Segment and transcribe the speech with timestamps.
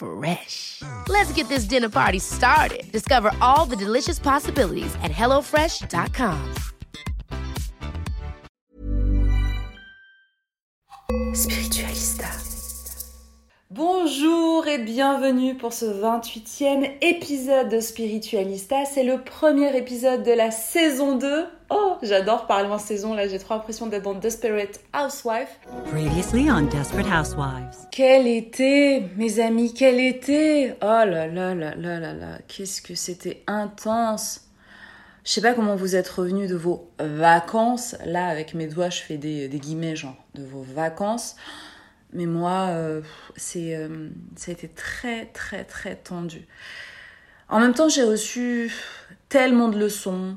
[0.00, 0.82] Fresh.
[1.08, 2.90] Let's get this dinner party started.
[2.90, 6.54] Discover all the delicious possibilities at hellofresh.com.
[11.34, 12.26] Spiritualista.
[13.70, 18.84] Bonjour et bienvenue pour ce 28e épisode de Spiritualista.
[18.84, 21.46] C'est le premier épisode de la saison 2.
[21.70, 25.48] Oh, j'adore parler en saison, là j'ai trop l'impression d'être dans Desperate Housewives.
[25.90, 27.86] Previously on Desperate Housewives.
[27.92, 32.94] Quel été, mes amis, quel été Oh là là là là là là, qu'est-ce que
[32.94, 34.46] c'était intense
[35.24, 37.94] je sais pas comment vous êtes revenus de vos vacances.
[38.06, 41.36] Là, avec mes doigts, je fais des, des guillemets, genre, de vos vacances.
[42.12, 43.02] Mais moi, euh,
[43.36, 46.46] c'est, euh, ça a été très, très, très tendu.
[47.48, 48.72] En même temps, j'ai reçu
[49.28, 50.36] tellement de leçons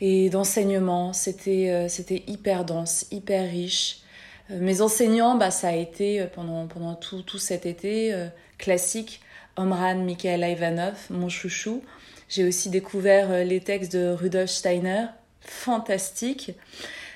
[0.00, 1.12] et d'enseignements.
[1.12, 4.00] C'était, euh, c'était hyper dense, hyper riche.
[4.50, 8.14] mes enseignants, bah, ça a été pendant, pendant tout, tout cet été
[8.56, 9.20] classique.
[9.58, 11.82] Omran Mikhail Ivanov, mon chouchou.
[12.28, 15.06] J'ai aussi découvert euh, les textes de Rudolf Steiner,
[15.40, 16.52] fantastique.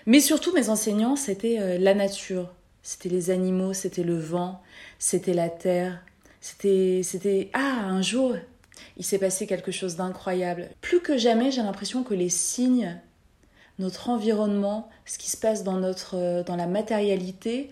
[0.07, 2.53] Mais surtout, mes enseignants, c'était euh, la nature.
[2.83, 4.61] C'était les animaux, c'était le vent,
[4.99, 6.03] c'était la terre.
[6.41, 8.35] C'était, c'était, ah, un jour,
[8.97, 10.71] il s'est passé quelque chose d'incroyable.
[10.81, 12.99] Plus que jamais, j'ai l'impression que les signes,
[13.79, 17.71] notre environnement, ce qui se passe dans notre, euh, dans la matérialité,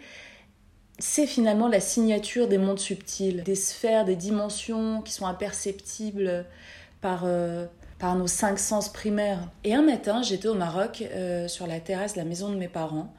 [0.99, 6.44] c'est finalement la signature des mondes subtils, des sphères, des dimensions qui sont imperceptibles
[7.00, 7.66] par, euh,
[7.99, 9.41] par nos cinq sens primaires.
[9.65, 12.69] Et un matin, j'étais au Maroc, euh, sur la terrasse de la maison de mes
[12.69, 13.12] parents,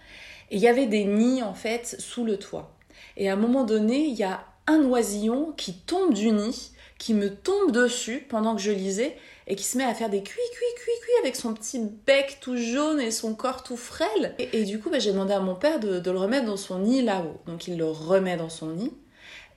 [0.51, 2.75] et il y avait des nids en fait sous le toit.
[3.17, 7.15] Et à un moment donné, il y a un oisillon qui tombe du nid, qui
[7.15, 9.17] me tombe dessus pendant que je lisais,
[9.47, 12.37] et qui se met à faire des cuits, cuits, cuits, cuits avec son petit bec
[12.39, 14.35] tout jaune et son corps tout frêle.
[14.37, 17.01] Et, du coup, bah, j'ai demandé à mon père de, le remettre dans son nid
[17.01, 17.41] là-haut.
[17.47, 18.93] Donc il le remet dans son nid.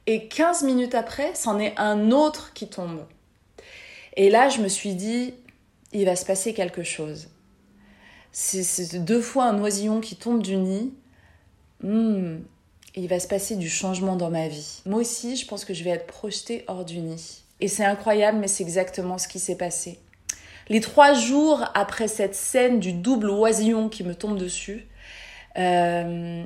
[0.07, 3.05] Et 15 minutes après, c'en est un autre qui tombe.
[4.17, 5.35] Et là, je me suis dit,
[5.93, 7.29] il va se passer quelque chose.
[8.33, 10.95] C'est deux fois un oisillon qui tombe du nid.
[12.97, 14.83] Il va se passer du changement dans ma vie.
[14.87, 17.43] Moi aussi, je pense que je vais être projetée hors du nid.
[17.61, 19.99] Et c'est incroyable, mais c'est exactement ce qui s'est passé.
[20.69, 24.87] Les trois jours après cette scène du double oisillon qui me tombe dessus,
[25.59, 26.45] euh,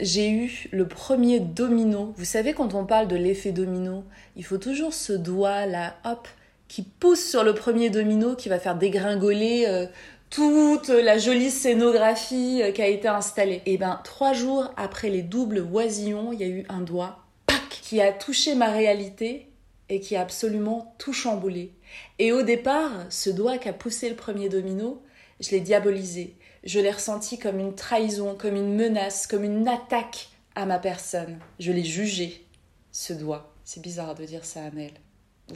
[0.00, 2.14] j'ai eu le premier domino.
[2.16, 4.04] Vous savez, quand on parle de l'effet domino,
[4.36, 6.26] il faut toujours ce doigt là, hop,
[6.68, 9.86] qui pousse sur le premier domino qui va faire dégringoler euh,
[10.34, 13.62] toute la jolie scénographie euh, qui a été installée.
[13.66, 17.24] Et ben trois jours après les doubles oisillons, il y a eu un doigt
[17.70, 19.48] qui a touché ma réalité
[19.88, 21.72] et qui a absolument tout chamboulé.
[22.18, 25.04] Et au départ, ce doigt qui a poussé le premier domino,
[25.38, 26.34] je l'ai diabolisé.
[26.64, 31.38] Je l'ai ressenti comme une trahison, comme une menace, comme une attaque à ma personne.
[31.60, 32.44] Je l'ai jugé,
[32.90, 33.54] ce doigt.
[33.64, 34.92] C'est bizarre de dire ça, Amel.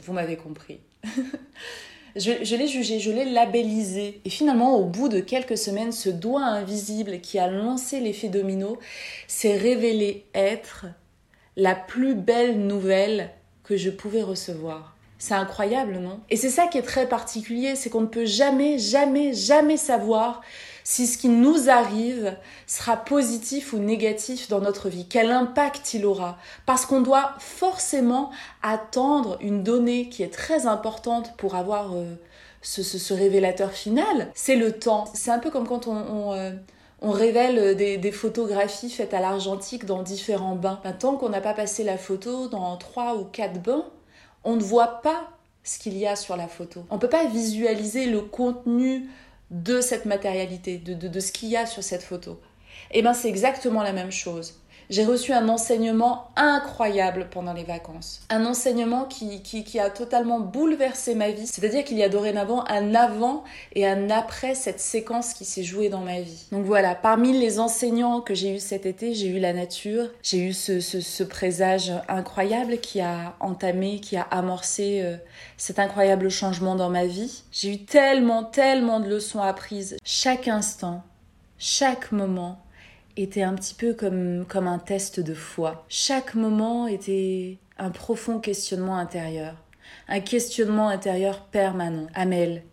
[0.01, 0.79] Vous m'avez compris.
[2.15, 4.21] je, l'ai jugé, je l'ai labellisé.
[4.25, 8.77] Et finalement, au bout de quelques semaines, ce doigt invisible qui a lancé l'effet domino
[9.27, 10.85] s'est révélé être
[11.55, 13.31] la plus belle nouvelle
[13.63, 14.95] que je pouvais recevoir.
[15.17, 16.21] C'est incroyable, non?
[16.29, 20.41] Et c'est ça qui est très particulier, c'est qu'on ne peut jamais, jamais, jamais savoir
[20.89, 26.03] si ce qui nous arrive sera positif ou négatif dans notre vie, quel impact il
[26.03, 26.39] aura?
[26.65, 28.31] Parce qu'on doit forcément
[28.63, 32.15] attendre une donnée qui est très importante pour avoir euh,
[32.63, 35.05] ce, révélateur final, c'est le temps.
[35.13, 36.53] C'est un peu comme quand on, euh,
[37.03, 40.81] on révèle des, photographies faites à l'argentique dans différents bains.
[40.97, 43.85] tant qu'on n'a pas passé la photo dans trois ou quatre bains,
[44.43, 45.29] on ne voit pas
[45.63, 46.83] ce qu'il y a sur la photo.
[46.89, 49.07] On ne peut pas visualiser le contenu
[49.51, 52.39] de cette matérialité, de, de ce qu'il y a sur cette photo.
[52.91, 54.59] Eh bien c'est exactement la même chose
[54.89, 58.21] j'ai reçu un enseignement incroyable pendant les vacances.
[58.29, 61.45] Un enseignement qui, qui, a totalement bouleversé ma vie.
[61.45, 63.43] C'est-à-dire qu'il y a dorénavant un avant
[63.73, 66.47] et un après cette séquence qui s'est jouée dans ma vie.
[66.51, 70.39] Donc voilà, parmi les enseignants que j'ai eu cet été, j'ai eu la nature, j'ai
[70.39, 75.17] eu ce, ce, présage incroyable qui a entamé, qui a amorcé euh,
[75.57, 77.43] cet incroyable changement dans ma vie.
[77.51, 79.97] J'ai eu tellement, tellement de leçons apprises.
[80.03, 81.03] Chaque instant,
[81.59, 82.59] chaque moment,
[83.23, 85.85] était un petit peu comme, comme un test de foi.
[85.89, 89.55] Chaque moment était un profond questionnement intérieur,
[90.07, 92.07] un questionnement intérieur permanent.
[92.13, 92.63] Amel,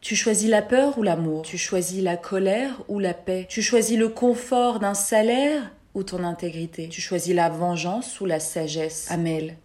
[0.00, 1.42] tu choisis la peur ou l'amour?
[1.42, 3.46] Tu choisis la colère ou la paix?
[3.48, 6.88] Tu choisis le confort d'un salaire ou ton intégrité?
[6.88, 9.10] Tu choisis la vengeance ou la sagesse?
[9.10, 9.56] Amel,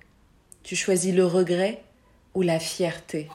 [0.63, 1.83] tu choisis le regret
[2.33, 3.27] ou la fierté?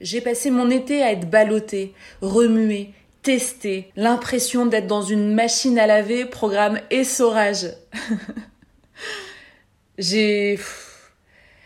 [0.00, 5.86] J'ai passé mon été à être ballotté, remué, tester l'impression d'être dans une machine à
[5.86, 7.66] laver, programme essorage.
[9.98, 10.58] J'ai.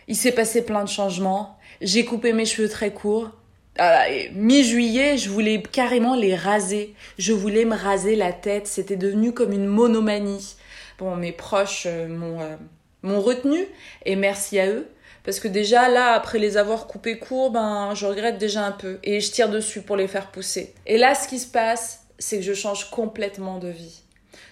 [0.08, 1.58] Il s'est passé plein de changements.
[1.80, 3.30] J'ai coupé mes cheveux très courts.
[3.78, 4.04] Ah,
[4.34, 6.94] mi-juillet, je voulais carrément les raser.
[7.18, 8.66] Je voulais me raser la tête.
[8.66, 10.56] C'était devenu comme une monomanie.
[10.98, 12.56] Bon, mes proches euh, euh,
[13.02, 13.66] m'ont retenu
[14.04, 14.88] et merci à eux.
[15.24, 18.98] Parce que déjà, là, après les avoir coupés courts, ben, je regrette déjà un peu.
[19.02, 20.74] Et je tire dessus pour les faire pousser.
[20.86, 24.02] Et là, ce qui se passe, c'est que je change complètement de vie.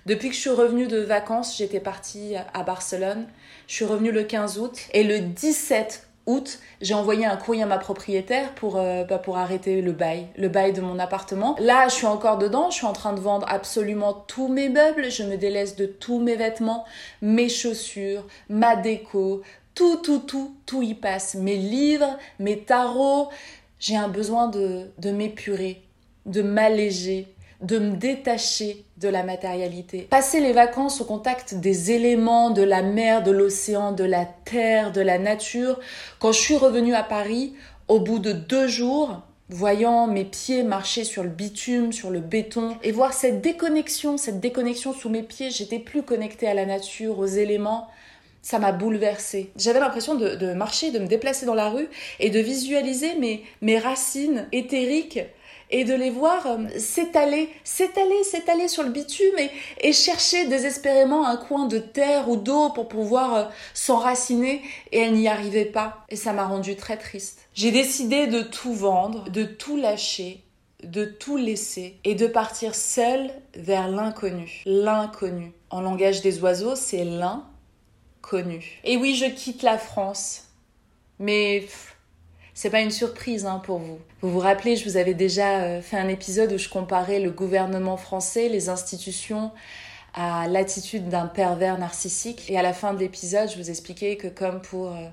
[0.06, 3.26] Depuis que je suis revenue de vacances, j'étais partie à Barcelone.
[3.68, 4.78] Je suis revenue le 15 août.
[4.94, 9.38] Et le 17 août, j'ai envoyé un courrier à ma propriétaire pour, euh, bah, pour
[9.38, 11.56] arrêter le bail, le bail de mon appartement.
[11.58, 15.10] Là, je suis encore dedans, je suis en train de vendre absolument tous mes meubles,
[15.10, 16.84] je me délaisse de tous mes vêtements,
[17.22, 19.42] mes chaussures, ma déco,
[19.74, 21.34] tout, tout, tout, tout y passe.
[21.34, 23.28] Mes livres, mes tarots.
[23.78, 25.82] J'ai un besoin de, de m'épurer,
[26.26, 27.26] de m'alléger,
[27.62, 30.02] de me détacher de la matérialité.
[30.02, 34.92] Passer les vacances au contact des éléments, de la mer, de l'océan, de la terre,
[34.92, 35.80] de la nature.
[36.20, 37.54] Quand je suis revenue à Paris,
[37.88, 42.76] au bout de deux jours, voyant mes pieds marcher sur le bitume, sur le béton,
[42.82, 47.18] et voir cette déconnexion, cette déconnexion sous mes pieds, j'étais plus connectée à la nature,
[47.18, 47.88] aux éléments
[48.42, 49.52] ça m'a bouleversée.
[49.56, 51.88] J'avais l'impression de, marcher, de me déplacer dans la rue
[52.20, 55.20] et de visualiser mes, racines éthériques
[55.70, 59.50] et de les voir euh, s'étaler, s'étaler, s'étaler sur le bitume et,
[59.80, 64.60] et, chercher désespérément un coin de terre ou d'eau pour pouvoir euh, s'enraciner
[64.90, 66.04] et elle n'y arrivait pas.
[66.10, 67.48] Et ça m'a rendue très triste.
[67.54, 70.44] J'ai décidé de tout vendre, de tout lâcher,
[70.82, 74.62] de tout laisser et de partir seule vers l'inconnu.
[74.66, 75.52] L'inconnu.
[75.70, 77.46] En langage des oiseaux, c'est l'un
[78.22, 78.80] connu.
[78.84, 80.48] Et oui, je quitte la France.
[81.18, 81.66] Mais
[82.54, 83.98] c'est pas une surprise hein, pour vous.
[84.22, 87.30] Vous vous rappelez, je vous avais déjà euh, fait un épisode où je comparais le
[87.30, 89.50] gouvernement français, les institutions,
[90.14, 92.50] à l'attitude d'un pervers narcissique.
[92.50, 95.08] Et à la fin de l'épisode, je vous expliquais que comme pour euh,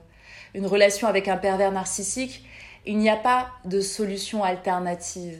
[0.53, 2.45] une relation avec un pervers narcissique,
[2.85, 5.39] il n'y a pas de solution alternative.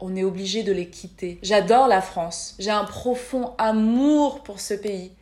[0.00, 1.38] On est obligé de les quitter.
[1.42, 2.56] J'adore la France.
[2.58, 5.12] J'ai un profond amour pour ce pays.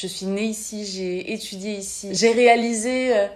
[0.00, 3.26] Je suis née ici, j'ai étudié ici, j'ai réalisé euh,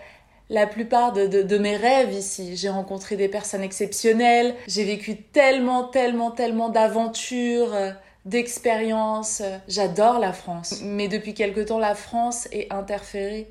[0.49, 2.57] la plupart de, mes rêves ici.
[2.57, 7.91] J'ai rencontré des personnes exceptionnelles, j'ai vécu tellement, tellement, tellement d'aventures, euh,
[8.27, 9.43] d'expériences.
[9.67, 10.83] J'adore la France.
[10.85, 13.51] Mais depuis quelque temps, la France est interférée.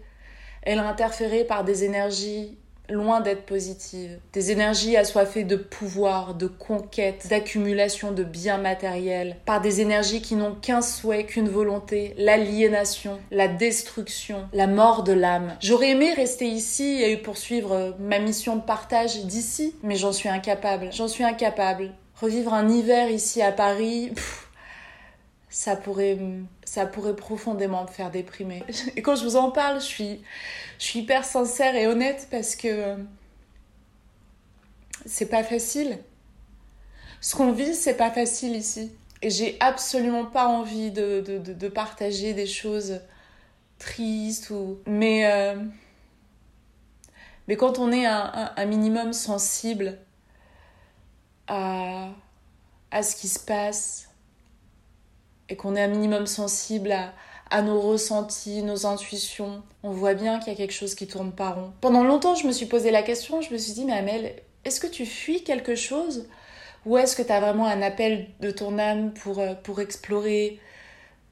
[0.61, 2.57] Elle est interférée par des énergies
[2.91, 4.19] loin d'être positive.
[4.33, 10.35] Des énergies assoiffées de pouvoir, de conquête, d'accumulation de biens matériels, par des énergies qui
[10.35, 15.55] n'ont qu'un souhait, qu'une volonté, l'aliénation, la destruction, la mort de l'âme.
[15.61, 20.89] J'aurais aimé rester ici et poursuivre ma mission de partage d'ici, mais j'en suis incapable.
[20.91, 21.91] J'en suis incapable.
[22.19, 24.11] Revivre un hiver ici à Paris,
[25.51, 26.17] ça pourrait,
[26.63, 28.63] ça pourrait profondément me faire déprimer.
[28.95, 30.21] Et quand je vous en parle, je suis,
[30.79, 32.95] je suis hyper sincère et honnête parce que
[35.05, 35.99] c'est pas facile.
[37.19, 38.93] Ce qu'on vit, c'est pas facile ici.
[39.21, 43.01] Et j'ai absolument pas envie de, de, de, partager des choses
[43.77, 44.79] tristes ou.
[44.87, 45.31] Mais.
[45.31, 45.55] Euh,
[47.47, 49.97] mais quand on est un, un minimum sensible
[51.47, 52.09] à,
[52.91, 54.10] à ce qui se passe,
[55.51, 56.95] et qu'on est un minimum sensible
[57.49, 61.33] à, nos ressentis, nos intuitions, on voit bien qu'il y a quelque chose qui tourne
[61.33, 61.73] pas rond.
[61.81, 64.79] Pendant longtemps, je me suis posé la question, je me suis dit, mais Amel, est-ce
[64.79, 66.29] que tu fuis quelque chose?
[66.85, 70.57] Ou est-ce que tu as vraiment un appel de ton âme pour, euh, pour explorer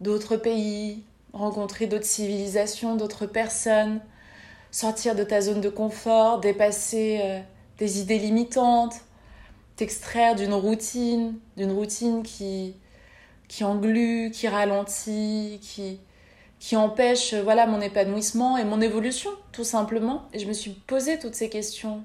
[0.01, 4.01] d'autres pays, rencontrer d'autres civilisations, d'autres personnes,
[4.69, 7.39] sortir de ta zone de confort, dépasser euh,
[7.77, 8.95] des idées limitantes,
[9.77, 12.75] t'extraire d'une routine, d'une routine qui,
[13.49, 15.99] qui englue, qui ralentit, qui,
[16.59, 20.29] qui empêche voilà mon épanouissement et mon évolution tout simplement.
[20.33, 22.01] Et je me suis posé toutes ces questions.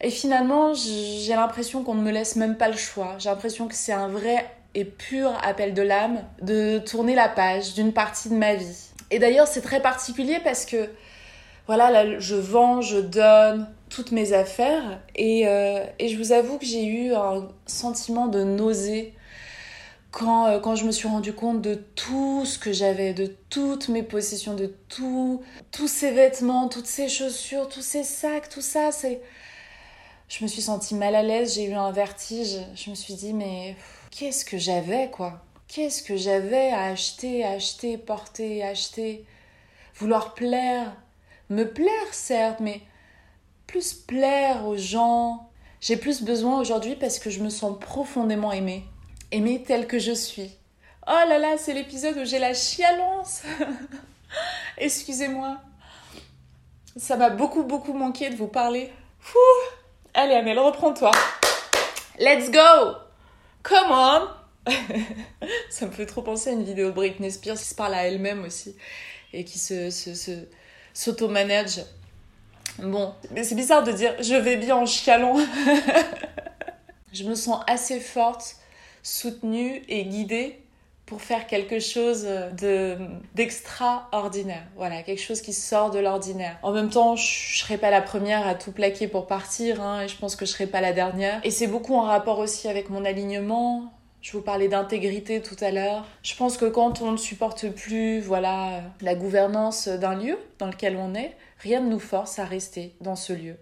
[0.00, 3.16] Et finalement j'ai l'impression qu'on ne me laisse même pas le choix.
[3.18, 7.74] J'ai l'impression que c'est un vrai et pur appel de l'âme de tourner la page
[7.74, 8.90] d'une partie de ma vie.
[9.10, 10.90] Et d'ailleurs c'est très particulier parce que
[11.66, 16.58] voilà là je vends je donne toutes mes affaires et, euh, et je vous avoue
[16.58, 19.14] que j'ai eu un sentiment de nausée
[20.12, 23.88] quand, euh, quand je me suis rendu compte de tout ce que j'avais, de toutes
[23.88, 25.42] mes possessions, de tout,
[25.72, 29.20] tous ces vêtements, toutes ces chaussures, tous ces sacs, tout ça, c'est...
[30.28, 32.58] Je me suis sentie mal à l'aise, j'ai eu un vertige.
[32.74, 33.74] Je me suis dit, mais
[34.10, 35.42] qu'est-ce que j'avais, quoi?
[35.66, 39.24] Qu'est-ce que j'avais à acheter, acheter, porter, acheter?
[39.96, 40.94] Vouloir plaire?
[41.48, 42.82] Me plaire, certes, mais
[43.66, 45.50] plus plaire aux gens.
[45.80, 48.84] J'ai plus besoin aujourd'hui parce que je me sens profondément aimée
[49.32, 50.50] aimer telle que je suis.
[51.06, 53.42] Oh là là, c'est l'épisode où j'ai la chialance.
[54.78, 55.58] Excusez-moi.
[56.96, 58.92] Ça m'a beaucoup, beaucoup manqué de vous parler.
[60.14, 61.10] Allez, Amel, reprends-toi.
[62.18, 62.96] Let's go.
[63.62, 64.28] Come on.
[65.70, 68.06] Ça me fait trop penser à une vidéo de Britney Spears qui se parle à
[68.06, 68.76] elle-même aussi
[69.32, 70.46] et qui se, se,
[70.92, 71.80] s'auto-manage.
[72.78, 75.36] Bon, mais c'est bizarre de dire je vais bien en chialant.
[77.12, 78.56] je me sens assez forte
[79.02, 80.58] soutenue et guidée
[81.06, 82.26] pour faire quelque chose
[82.58, 82.96] de
[83.34, 84.62] d'extraordinaire.
[84.76, 86.58] Voilà, quelque chose qui sort de l'ordinaire.
[86.62, 90.08] En même temps, je, serai pas la première à tout plaquer pour partir, hein, et
[90.08, 91.40] je pense que je serai pas la dernière.
[91.44, 93.92] Et c'est beaucoup en rapport aussi avec mon alignement.
[94.22, 96.06] Je vous parlais d'intégrité tout à l'heure.
[96.22, 100.96] Je pense que quand on ne supporte plus, voilà, la gouvernance d'un lieu dans lequel
[100.96, 103.56] on est, rien ne nous force à rester dans ce lieu.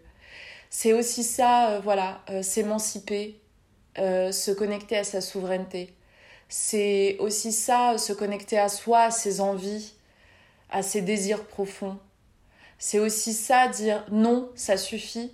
[0.69, 3.40] C'est aussi ça, euh, voilà, euh, s'émanciper,
[3.99, 5.93] euh, se connecter à sa souveraineté.
[6.49, 9.95] C'est aussi ça, se connecter à soi, à ses envies,
[10.71, 11.99] à ses désirs profonds.
[12.79, 15.33] C'est aussi ça, dire non, ça suffit,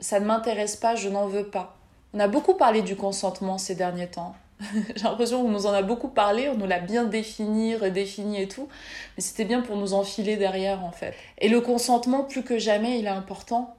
[0.00, 1.76] ça ne m'intéresse pas, je n'en veux pas.
[2.14, 4.34] On a beaucoup parlé du consentement ces derniers temps.
[4.96, 8.48] J'ai l'impression qu'on nous en a beaucoup parlé, on nous l'a bien défini, redéfini et
[8.48, 8.68] tout,
[9.16, 11.14] mais c'était bien pour nous enfiler derrière en fait.
[11.38, 13.74] Et le consentement, plus que jamais, il est important.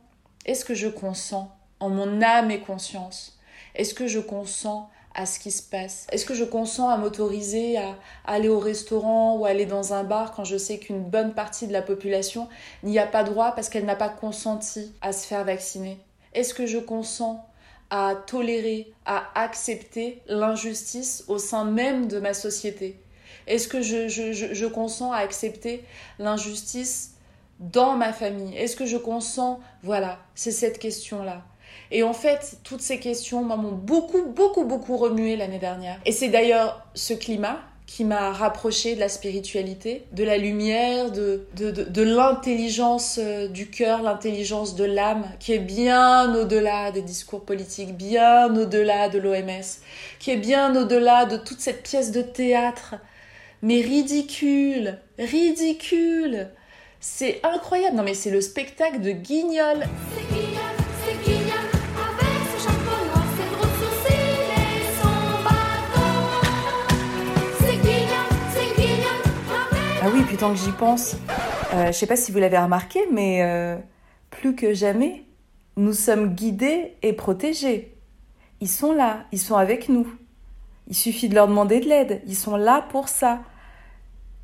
[0.46, 1.50] Est-ce que je consens
[1.80, 3.38] en mon âme et conscience?
[3.76, 6.08] Est-ce que je consens à ce qui se passe?
[6.12, 10.34] Est-ce que je consens à m'autoriser à, aller au restaurant ou aller dans un bar
[10.34, 12.48] quand je sais qu'une bonne partie de la population
[12.84, 16.00] n'y a pas droit parce qu'elle n'a pas consenti à se faire vacciner?
[16.34, 17.40] Est-ce que je consens
[17.90, 23.00] à tolérer, à accepter l'injustice au sein même de ma société?
[23.46, 25.84] Est-ce que je, je consens à accepter
[26.18, 27.16] l'injustice
[27.60, 28.56] dans ma famille?
[28.58, 29.60] Est-ce que je consens?
[29.84, 31.44] Voilà, c'est cette question-là.
[31.92, 36.00] Et en fait, toutes ces questions m'ont beaucoup, beaucoup, beaucoup remué l'année dernière.
[36.06, 41.46] Et c'est d'ailleurs ce climat qui m'a rapproché de la spiritualité, de la lumière, de,
[41.56, 47.42] de, de, l'intelligence euh, du cœur, l'intelligence de l'âme, qui est bien au-delà des discours
[47.42, 49.80] politiques, bien au-delà de l'OMS,
[50.18, 52.96] qui est bien au-delà de toute cette pièce de théâtre,
[53.62, 56.50] mais ridicule, ridicule.
[57.00, 57.98] C'est incroyable.
[57.98, 59.84] Non mais c'est le spectacle de Guignol.
[59.84, 60.63] Ah
[70.34, 71.16] oui, puis tant que j'y pense,
[71.76, 73.78] euh, je sais pas si vous l'avez remarqué, mais euh,
[74.32, 75.26] plus que jamais,
[75.78, 77.96] nous sommes guidés et protégés.
[78.60, 80.12] Ils sont là, ils sont avec nous.
[80.88, 83.42] Il suffit de leur demander de l'aide, ils sont là pour ça.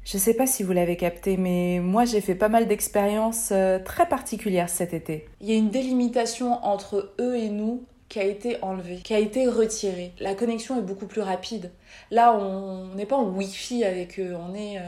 [0.03, 3.79] Je sais pas si vous l'avez capté, mais moi j'ai fait pas mal d'expériences euh,
[3.79, 5.27] très particulières cet été.
[5.41, 9.19] Il y a une délimitation entre eux et nous qui a été enlevée, qui a
[9.19, 10.13] été retirée.
[10.19, 11.71] La connexion est beaucoup plus rapide.
[12.11, 14.81] Là, on n'est pas en Wi-Fi avec eux, on est euh,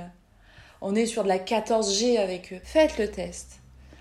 [0.82, 2.60] on est sur de la 14G avec eux.
[2.64, 3.60] Faites le test.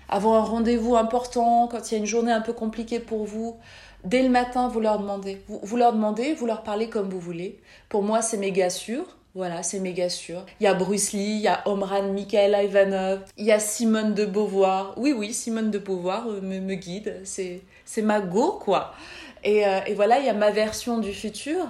[0.09, 3.57] Avant un rendez-vous important, quand il y a une journée un peu compliquée pour vous,
[4.03, 5.41] dès le matin, vous leur demandez.
[5.47, 7.59] Vous, leur demandez, vous leur parlez comme vous voulez.
[7.87, 9.05] Pour moi, c'est méga sûr.
[9.33, 10.45] Voilà, c'est méga sûr.
[10.59, 14.13] Il y a Bruce Lee, il y a Omran Mikhail Ivanov, il y a Simone
[14.13, 14.93] de Beauvoir.
[14.97, 17.21] Oui, oui, Simone de Beauvoir euh, me, me guide.
[17.23, 18.93] C'est, c'est ma go, quoi.
[19.45, 21.65] Et, euh, et voilà, il y a ma version du futur,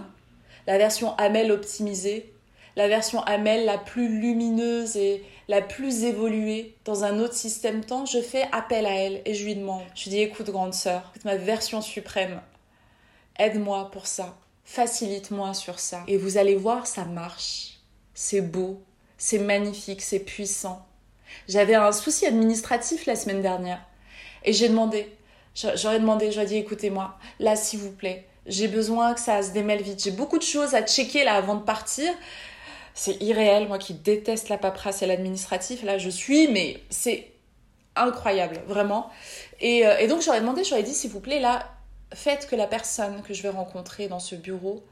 [0.65, 2.33] la version Amel optimisée,
[2.75, 8.05] la version Amel la plus lumineuse et la plus évoluée dans un autre système temps,
[8.05, 9.83] je fais appel à elle et je lui demande.
[9.95, 12.41] Je lui dis écoute grande sœur, ma version suprême,
[13.37, 16.03] aide-moi pour ça, facilite-moi sur ça.
[16.07, 17.79] Et vous allez voir, ça marche.
[18.13, 18.81] C'est beau,
[19.17, 20.85] c'est magnifique, c'est puissant.
[21.47, 23.81] J'avais un souci administratif la semaine dernière
[24.43, 25.11] et j'ai demandé,
[25.55, 29.81] j'aurais demandé, j'aurais dit écoutez-moi, là s'il vous plaît, j'ai besoin que ça se démêle
[29.81, 30.03] vite.
[30.03, 32.11] J'ai beaucoup de choses à checker là avant de partir.
[32.93, 35.83] C'est irréel, moi qui déteste la paperasse et l'administratif.
[35.83, 37.31] Là, je suis, mais c'est
[37.95, 39.09] incroyable, vraiment.
[39.59, 41.67] Et, euh, et donc, j'aurais demandé, j'aurais dit, s'il vous plaît, là,
[42.13, 44.83] faites que la personne que je vais rencontrer dans ce bureau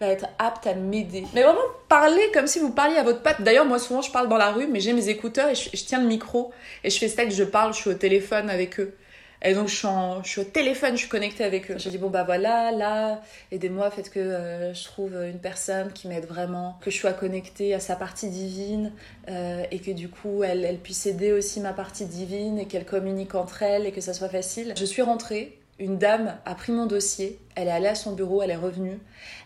[0.00, 1.24] va être apte à m'aider.
[1.34, 3.40] Mais vraiment, parler comme si vous parliez à votre pote.
[3.40, 6.00] D'ailleurs, moi, souvent, je parle dans la rue, mais j'ai mes écouteurs et je, tiens
[6.00, 6.52] le micro
[6.84, 8.94] et je fais ça que je parle, je suis au téléphone avec eux.
[9.42, 9.76] Et donc, je
[10.24, 11.78] suis, au téléphone, je suis connectée avec eux.
[11.78, 16.08] Je dis, bon, bah voilà, là, aidez-moi, faites que euh, je trouve une personne qui
[16.08, 18.92] m'aide vraiment, que je sois connectée à sa partie divine
[19.28, 22.84] euh, et que du coup, elle, elle puisse aider aussi ma partie divine et qu'elle
[22.84, 24.74] communique entre elles et que ça soit facile.
[24.76, 28.42] Je suis rentrée une dame a pris mon dossier, elle est allée à son bureau,
[28.42, 28.98] elle est revenue.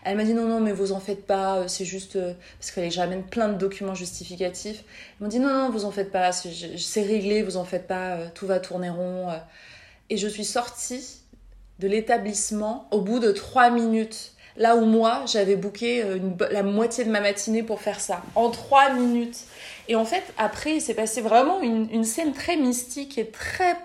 [0.03, 2.17] Elle m'a dit non, non, mais vous en faites pas, euh, c'est juste.
[2.57, 4.83] Parce que j'amène plein de documents justificatifs.
[5.19, 8.17] Elle m'a dit non, non, vous en faites pas, c'est réglé, vous en faites pas,
[8.33, 9.27] tout va tourner rond.
[10.09, 11.21] Et je suis sortie
[11.79, 14.31] de l'établissement au bout de trois minutes.
[14.55, 16.03] Là où moi, j'avais booké
[16.51, 18.21] la moitié de ma matinée pour faire ça.
[18.35, 19.39] En trois minutes.
[19.87, 23.75] Et en fait, après, il s'est passé vraiment une, une scène très mystique et très,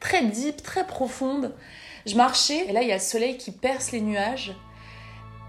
[0.00, 1.54] très deep, très profonde.
[2.08, 4.54] Je marchais et là il y a le soleil qui perce les nuages.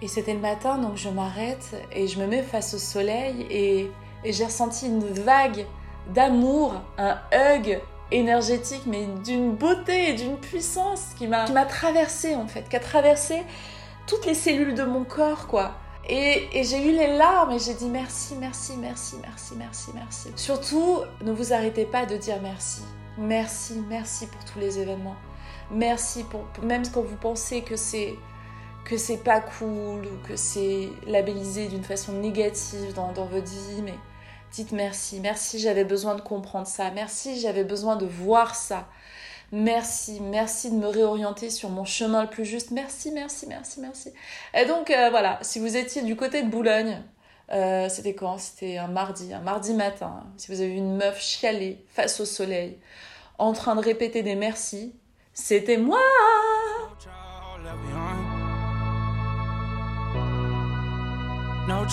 [0.02, 3.90] Et c'était le matin donc je m'arrête et je me mets face au soleil et,
[4.26, 5.66] j'ai ressenti une vague
[6.14, 7.80] d'amour, un hug
[8.12, 13.44] énergétique mais d'une beauté et d'une puissance qui m'a traversé en fait, qui a traversé
[14.08, 15.76] toutes les cellules de mon corps quoi.
[16.08, 20.30] Et, et j'ai eu les larmes et j'ai dit merci, merci, merci, merci, merci, merci.
[20.36, 22.82] Surtout, ne vous arrêtez pas de dire merci.
[23.18, 25.18] Merci, merci pour tous les événements.
[25.70, 28.16] Merci pour, même quand vous pensez que c'est
[28.86, 33.84] que c'est pas cool ou que c'est labellisé d'une façon négative dans, dans votre vie,
[33.84, 33.94] mais
[34.52, 35.20] dites merci.
[35.20, 36.92] Merci, j'avais besoin de comprendre ça.
[36.92, 38.88] Merci, j'avais besoin de voir ça.
[39.52, 42.72] Merci, merci de me réorienter sur mon chemin le plus juste.
[42.72, 44.14] Merci, merci, merci, merci.
[44.54, 47.02] Et donc euh, voilà, si vous étiez du côté de Boulogne,
[47.52, 48.38] euh, c'était quand?
[48.38, 50.24] C'était un mardi, un mardi matin.
[50.38, 52.78] Si vous avez vu une meuf chialer face au soleil,
[53.40, 54.94] en train de répéter des merci,
[55.34, 56.00] c'était moi
[61.68, 61.86] No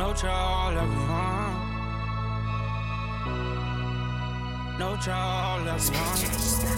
[0.00, 1.56] No child left behind.
[4.78, 6.70] No child left behind.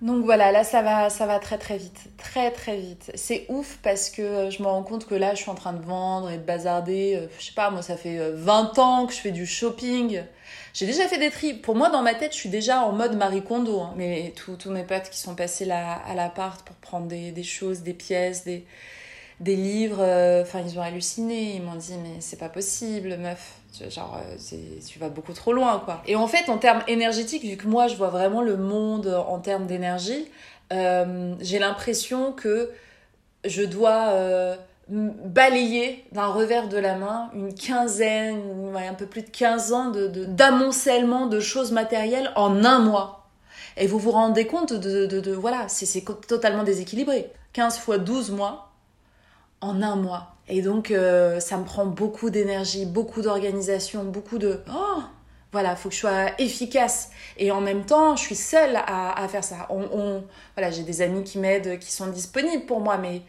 [0.00, 3.12] Donc voilà, là ça va, ça va très très vite, très très vite.
[3.14, 5.84] C'est ouf parce que je me rends compte que là je suis en train de
[5.84, 7.16] vendre et de bazarder.
[7.16, 10.22] Euh, je sais pas, moi ça fait 20 euh, ans que je fais du shopping.
[10.74, 11.54] J'ai déjà fait des tri.
[11.54, 13.80] Pour moi dans ma tête je suis déjà en mode Marie Kondo.
[13.80, 13.94] Hein.
[13.96, 17.82] Mais tous mes potes qui sont passés là à l'appart pour prendre des, des choses,
[17.82, 18.66] des pièces, des,
[19.38, 21.54] des livres, euh, enfin ils ont halluciné.
[21.54, 23.54] Ils m'ont dit mais c'est pas possible meuf
[23.88, 24.36] Genre, euh,
[24.86, 26.00] tu vas beaucoup trop loin, quoi.
[26.06, 29.40] Et en fait, en termes énergétiques, vu que moi, je vois vraiment le monde en
[29.40, 30.28] termes d'énergie,
[30.72, 32.70] euh, j'ai l'impression que
[33.44, 34.56] je dois
[34.88, 38.40] balayer d'un revers de la main une quinzaine,
[38.76, 39.92] un peu plus de 15 ans
[40.28, 43.28] d'amoncellement de, de choses matérielles en un mois.
[43.76, 47.32] Et vous vous rendez compte de, de, de voilà, c'est totalement déséquilibré.
[47.54, 48.72] 15 fois 12 mois
[49.60, 50.34] en un mois.
[50.48, 54.60] Et donc, euh, ça me prend beaucoup d'énergie, beaucoup d'organisation, beaucoup de...
[54.70, 55.02] Oh
[55.52, 57.10] voilà, faut que je sois efficace.
[57.38, 59.68] Et en même temps, je suis seule à, faire ça.
[59.70, 60.24] On,
[60.56, 63.22] voilà, j'ai des amis qui m'aident, qui sont disponibles pour moi, mais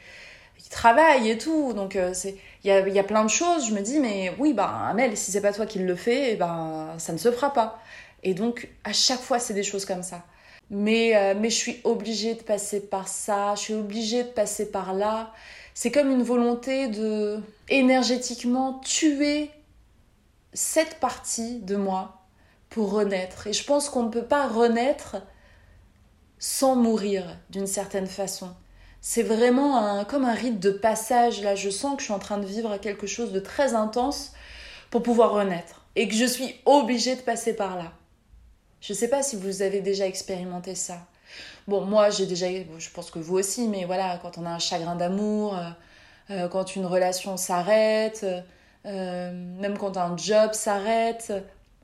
[0.60, 1.74] ils travaillent et tout.
[1.74, 3.68] Donc, euh, c'est il y a, y a, plein de choses.
[3.68, 6.36] Je me dis, mais oui, ben, Amel, si c'est pas toi qui le fais, eh
[6.36, 7.80] ben, ça ne se fera pas.
[8.24, 10.24] Et donc, à chaque fois, c'est des choses comme ça.
[10.72, 14.72] Mais, euh, mais je suis obligée de passer par ça, je suis obligée de passer
[14.72, 15.32] par là
[15.76, 19.52] c'est comme une volonté de énergétiquement tuer
[20.54, 22.22] cette partie de moi
[22.70, 23.48] pour renaître.
[23.48, 25.18] Et je pense qu'on ne peut pas renaître
[26.40, 28.56] sans mourir d'une certaine façon.
[29.08, 31.44] C'est vraiment un, comme un rite de passage.
[31.44, 34.34] Là, je sens que je suis en train de vivre quelque chose de très intense
[34.90, 35.86] pour pouvoir renaître.
[35.96, 37.92] Et que je suis obligée de passer par là.
[38.82, 41.06] Je ne sais pas si vous avez déjà expérimenté ça.
[41.68, 44.58] Bon, moi, j'ai déjà, je pense que vous aussi, mais voilà, quand on a un
[44.58, 45.70] chagrin d'amour, euh,
[46.32, 48.26] euh, quand une relation s'arrête,
[48.88, 51.32] euh, même quand un job s'arrête,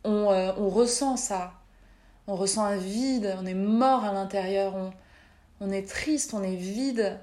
[0.03, 0.25] on,
[0.57, 1.53] on, ressent ça.
[2.25, 4.91] On ressent un vide, on est mort à l'intérieur, on,
[5.61, 7.17] on est triste, on est vide.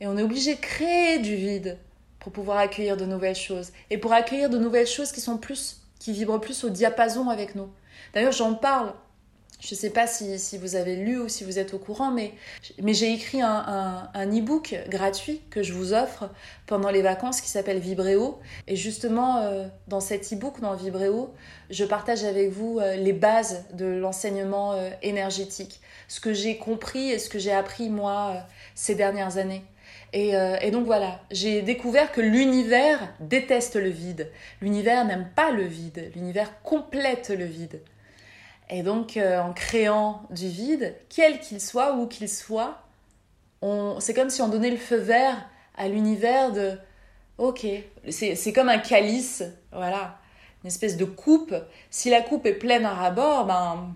[0.00, 1.78] Et on est obligé de créer du vide
[2.18, 3.72] pour pouvoir accueillir de nouvelles choses.
[3.90, 7.54] Et pour accueillir de nouvelles choses qui sont plus qui vibre plus au diapason avec
[7.54, 7.68] nous.
[8.14, 8.94] D'ailleurs, j'en parle
[9.60, 12.32] je ne sais pas si, vous avez lu ou si vous êtes au courant, mais,
[12.86, 16.30] j'ai écrit un, un, e-book gratuit que je vous offre
[16.66, 18.38] pendant les vacances qui s'appelle Vibréo.
[18.68, 21.34] Et justement, euh, dans cet e-book, dans Vibréo,
[21.70, 27.10] je partage avec vous euh, les bases de l'enseignement euh, énergétique, ce que j'ai compris
[27.10, 28.44] et ce que j'ai appris moi
[28.76, 29.64] ces dernières années.
[30.14, 34.30] Et donc voilà, j'ai découvert que l'univers déteste le vide.
[34.62, 36.10] L'univers n'aime pas le vide.
[36.14, 37.82] L'univers complète le vide.
[38.70, 42.82] Et donc, euh, en créant du vide, quel qu'il soit, où qu'il soit,
[43.98, 45.36] c'est comme si on donnait le feu vert
[45.76, 46.78] à l'univers de
[47.38, 47.66] ok,
[48.10, 50.18] c'est comme un calice, voilà,
[50.62, 51.54] une espèce de coupe.
[51.90, 53.94] Si la coupe est pleine à rabord, ben,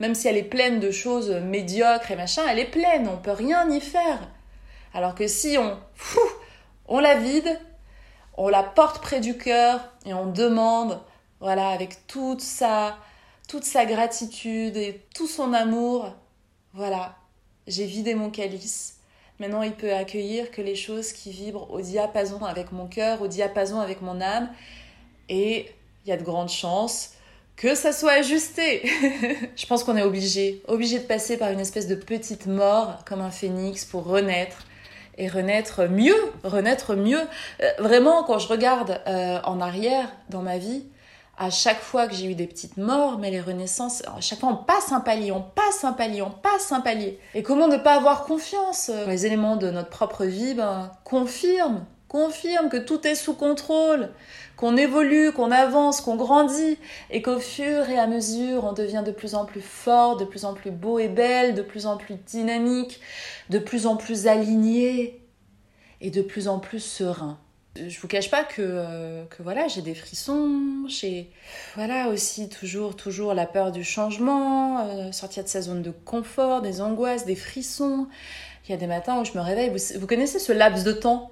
[0.00, 3.32] même si elle est pleine de choses médiocres et machin, elle est pleine, on peut
[3.32, 4.18] rien y faire.
[4.94, 5.78] Alors que si on,
[6.88, 7.58] on la vide,
[8.36, 11.00] on la porte près du cœur et on demande,
[11.40, 12.96] voilà, avec toute sa
[13.50, 16.14] toute sa gratitude et tout son amour.
[16.72, 17.16] Voilà,
[17.66, 18.98] j'ai vidé mon calice.
[19.40, 23.26] Maintenant, il peut accueillir que les choses qui vibrent au diapason avec mon cœur, au
[23.26, 24.50] diapason avec mon âme.
[25.28, 25.66] Et
[26.04, 27.14] il y a de grandes chances
[27.56, 28.82] que ça soit ajusté.
[29.56, 33.20] Je pense qu'on est obligé, obligé de passer par une espèce de petite mort comme
[33.20, 34.64] un phénix pour renaître
[35.18, 37.22] et renaître mieux, renaître mieux.
[37.62, 40.84] Euh, vraiment, quand je regarde euh, en arrière dans ma vie,
[41.40, 44.50] à chaque fois que j'ai eu des petites morts, mais les renaissances, à chaque fois
[44.50, 47.18] on passe un palier, on passe un palier, on passe un palier.
[47.34, 48.90] Et comment ne pas avoir confiance?
[49.06, 54.10] Les éléments de notre propre vie ben, confirment, confirment que tout est sous contrôle,
[54.58, 56.76] qu'on évolue, qu'on avance, qu'on grandit,
[57.08, 60.44] et qu'au fur et à mesure on devient de plus en plus fort, de plus
[60.44, 63.00] en plus beau et belle, de plus en plus dynamique,
[63.48, 65.26] de plus en plus aligné
[66.02, 67.38] et de plus en plus serein
[67.88, 71.30] je vous cache pas que, euh, que voilà, j'ai des frissons, j'ai
[71.74, 76.62] voilà aussi toujours toujours la peur du changement, euh, sortir de sa zone de confort,
[76.62, 78.08] des angoisses, des frissons.
[78.68, 81.30] Il y a des matins où je me réveille, vous, connaissez ce laps de temps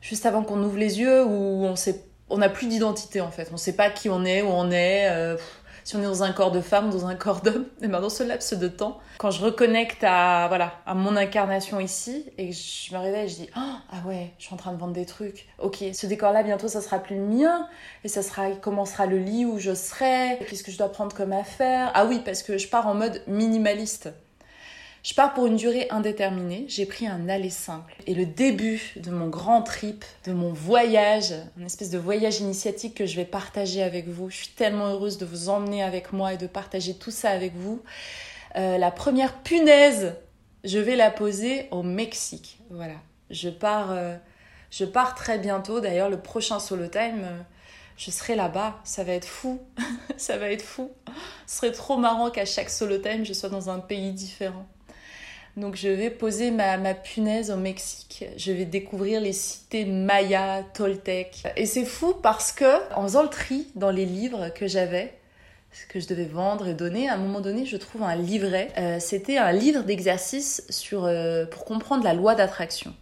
[0.00, 3.50] juste avant qu'on ouvre les yeux où on sait on n'a plus d'identité en fait,
[3.52, 5.10] on sait pas qui on est, où on est.
[5.10, 5.36] Euh,
[5.84, 8.08] si on est dans un corps de femme, dans un corps d'homme, et ben dans
[8.08, 12.92] ce laps de temps, quand je reconnecte à voilà à mon incarnation ici et je
[12.92, 15.46] me réveille, je dis oh, ah ouais, je suis en train de vendre des trucs.
[15.58, 17.68] Ok, ce décor-là bientôt ça sera plus le mien
[18.02, 21.14] et ça sera comment sera le lit où je serai, qu'est-ce que je dois prendre
[21.14, 21.90] comme affaire?
[21.94, 24.10] Ah oui, parce que je pars en mode minimaliste.
[25.04, 27.94] Je pars pour une durée indéterminée, j'ai pris un aller simple.
[28.06, 32.94] Et le début de mon grand trip, de mon voyage, une espèce de voyage initiatique
[32.94, 36.32] que je vais partager avec vous, je suis tellement heureuse de vous emmener avec moi
[36.32, 37.82] et de partager tout ça avec vous.
[38.56, 40.14] Euh, la première punaise,
[40.64, 42.58] je vais la poser au Mexique.
[42.70, 42.96] Voilà,
[43.28, 44.16] je pars, euh,
[44.70, 45.80] je pars très bientôt.
[45.80, 47.42] D'ailleurs, le prochain solo time, euh,
[47.98, 48.80] je serai là-bas.
[48.84, 49.60] Ça va être fou,
[50.16, 50.92] ça va être fou.
[51.46, 54.66] Ce serait trop marrant qu'à chaque solo time, je sois dans un pays différent.
[55.56, 58.24] Donc je vais poser ma, ma, punaise au Mexique.
[58.36, 61.44] Je vais découvrir les cités mayas, toltèques.
[61.56, 65.12] Et c'est fou parce que en faisant le tri dans les livres que j'avais,
[65.88, 68.70] que je devais vendre et donner, à un moment donné, je trouve un livret.
[68.78, 70.62] Euh, c'était un livre d'exercice
[70.92, 72.94] euh, pour comprendre la loi d'attraction.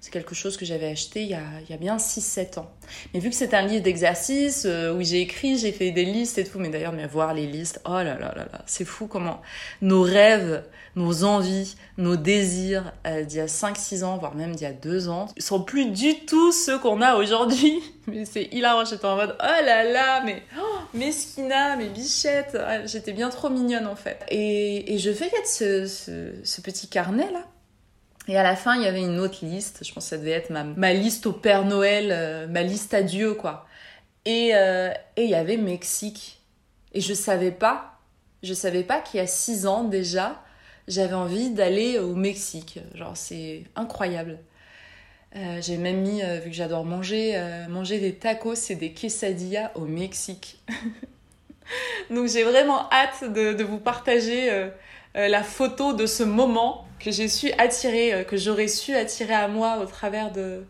[0.00, 2.70] C'est quelque chose que j'avais acheté il y a, il y a bien 6-7 ans.
[3.12, 6.38] Mais vu que c'est un livre d'exercice euh, où j'ai écrit, j'ai fait des listes
[6.38, 9.06] et tout, mais d'ailleurs, mais voir les listes, oh là là là là, c'est fou
[9.08, 9.42] comment
[9.82, 10.64] nos rêves,
[10.96, 14.72] nos envies, nos désirs euh, d'il y a 5-6 ans, voire même d'il y a
[14.72, 17.82] 2 ans, sont plus du tout ceux qu'on a aujourd'hui.
[18.06, 22.86] Mais c'est hilarant, j'étais en mode, oh là là, mais oh, mesquina, mes bichettes, ah,
[22.86, 24.18] j'étais bien trop mignonne en fait.
[24.30, 27.44] Et, et je feuillette ce, ce, ce petit carnet là
[28.28, 29.80] et à la fin, il y avait une autre liste.
[29.84, 32.94] Je pense que ça devait être ma, ma liste au Père Noël, euh, ma liste
[32.94, 33.66] à Dieu, quoi.
[34.24, 36.40] Et, euh, et il y avait Mexique.
[36.92, 37.98] Et je savais pas,
[38.42, 40.42] je savais pas qu'il y a six ans déjà,
[40.88, 42.80] j'avais envie d'aller au Mexique.
[42.94, 44.38] Genre, c'est incroyable.
[45.36, 49.86] Euh, j'ai même mis, vu que j'adore manger, manger des tacos et des quesadillas au
[49.86, 50.60] Mexique.
[52.10, 54.70] Donc j'ai vraiment hâte de, de vous partager
[55.14, 59.48] la photo de ce moment que j'ai su attirer, euh, que j'aurais su attirer à
[59.48, 60.64] moi au travers de...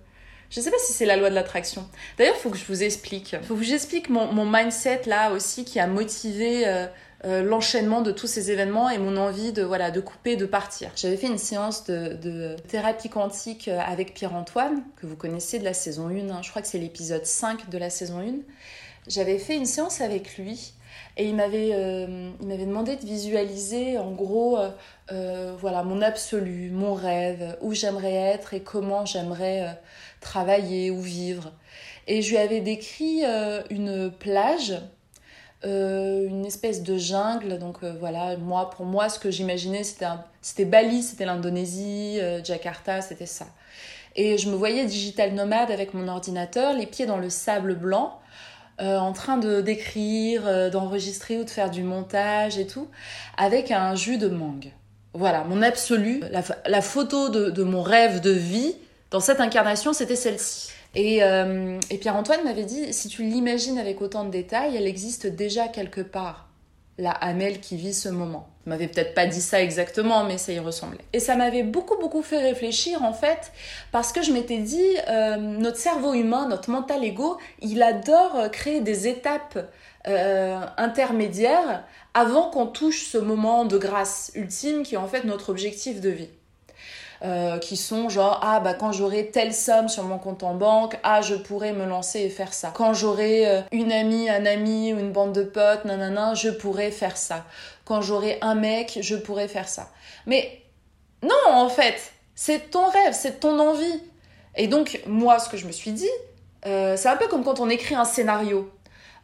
[0.48, 1.86] Je ne sais pas si c'est la loi de l'attraction.
[2.18, 3.36] D'ailleurs, il faut que je vous explique.
[3.42, 6.86] Faut que j'explique mon, mon, mindset là aussi qui a motivé euh,
[7.24, 10.90] euh, l'enchaînement de tous ces événements et mon envie de voilà de couper, de partir.
[10.96, 15.74] J'avais fait une séance de, de thérapie quantique avec Pierre-Antoine, que vous connaissez de la
[15.74, 16.30] saison 1.
[16.30, 16.40] Hein.
[16.42, 18.40] Je crois que c'est l'épisode 5 de la saison 1.
[19.06, 20.74] J'avais fait une séance avec lui
[21.16, 24.70] et il m'avait, euh, il m'avait demandé de visualiser en gros euh,
[25.12, 29.78] euh, voilà, mon absolu, mon rêve, où j'aimerais être et comment j'aimerais
[30.20, 31.52] travailler ou vivre.
[32.06, 33.22] Et je lui avais décrit
[33.70, 34.74] une plage,
[35.62, 37.58] une espèce de jungle.
[37.58, 40.06] Donc voilà, moi, pour moi, ce que j'imaginais, c'était,
[40.42, 43.46] c'était Bali, c'était l'Indonésie, Jakarta, c'était ça.
[44.16, 48.18] Et je me voyais digital nomade avec mon ordinateur, les pieds dans le sable blanc,
[48.80, 52.88] en train de d'écrire, d'enregistrer ou de faire du montage et tout,
[53.36, 54.72] avec un jus de mangue.
[55.12, 58.74] Voilà, mon absolu, la, photo de, mon rêve de vie
[59.10, 60.70] dans cette incarnation, c'était celle-ci.
[60.94, 65.26] Et, euh, et Pierre-Antoine m'avait dit, si tu l'imagines avec autant de détails, elle existe
[65.26, 66.49] déjà quelque part,
[67.00, 68.48] la Amel qui vit ce moment.
[68.66, 71.00] M'avait peut-être pas dit ça exactement, mais ça y ressemblait.
[71.12, 73.52] Et ça m'avait beaucoup, beaucoup fait réfléchir, en fait,
[73.90, 78.80] parce que je m'étais dit, euh, notre cerveau humain, notre mental ego, il adore créer
[78.80, 79.58] des étapes
[80.08, 81.84] euh, intermédiaires
[82.14, 86.10] avant qu'on touche ce moment de grâce ultime qui est en fait notre objectif de
[86.10, 86.28] vie.
[87.22, 90.96] Euh, qui sont genre ah bah quand j'aurai telle somme sur mon compte en banque
[91.02, 92.72] ah je pourrais me lancer et faire ça.
[92.74, 96.90] Quand j'aurai euh, une amie un ami ou une bande de potes nanana je pourrais
[96.90, 97.44] faire ça.
[97.84, 99.90] Quand j'aurai un mec je pourrais faire ça.
[100.24, 100.62] Mais
[101.22, 104.02] non en fait c'est ton rêve c'est ton envie.
[104.56, 106.08] Et donc moi ce que je me suis dit
[106.64, 108.72] euh, c'est un peu comme quand on écrit un scénario.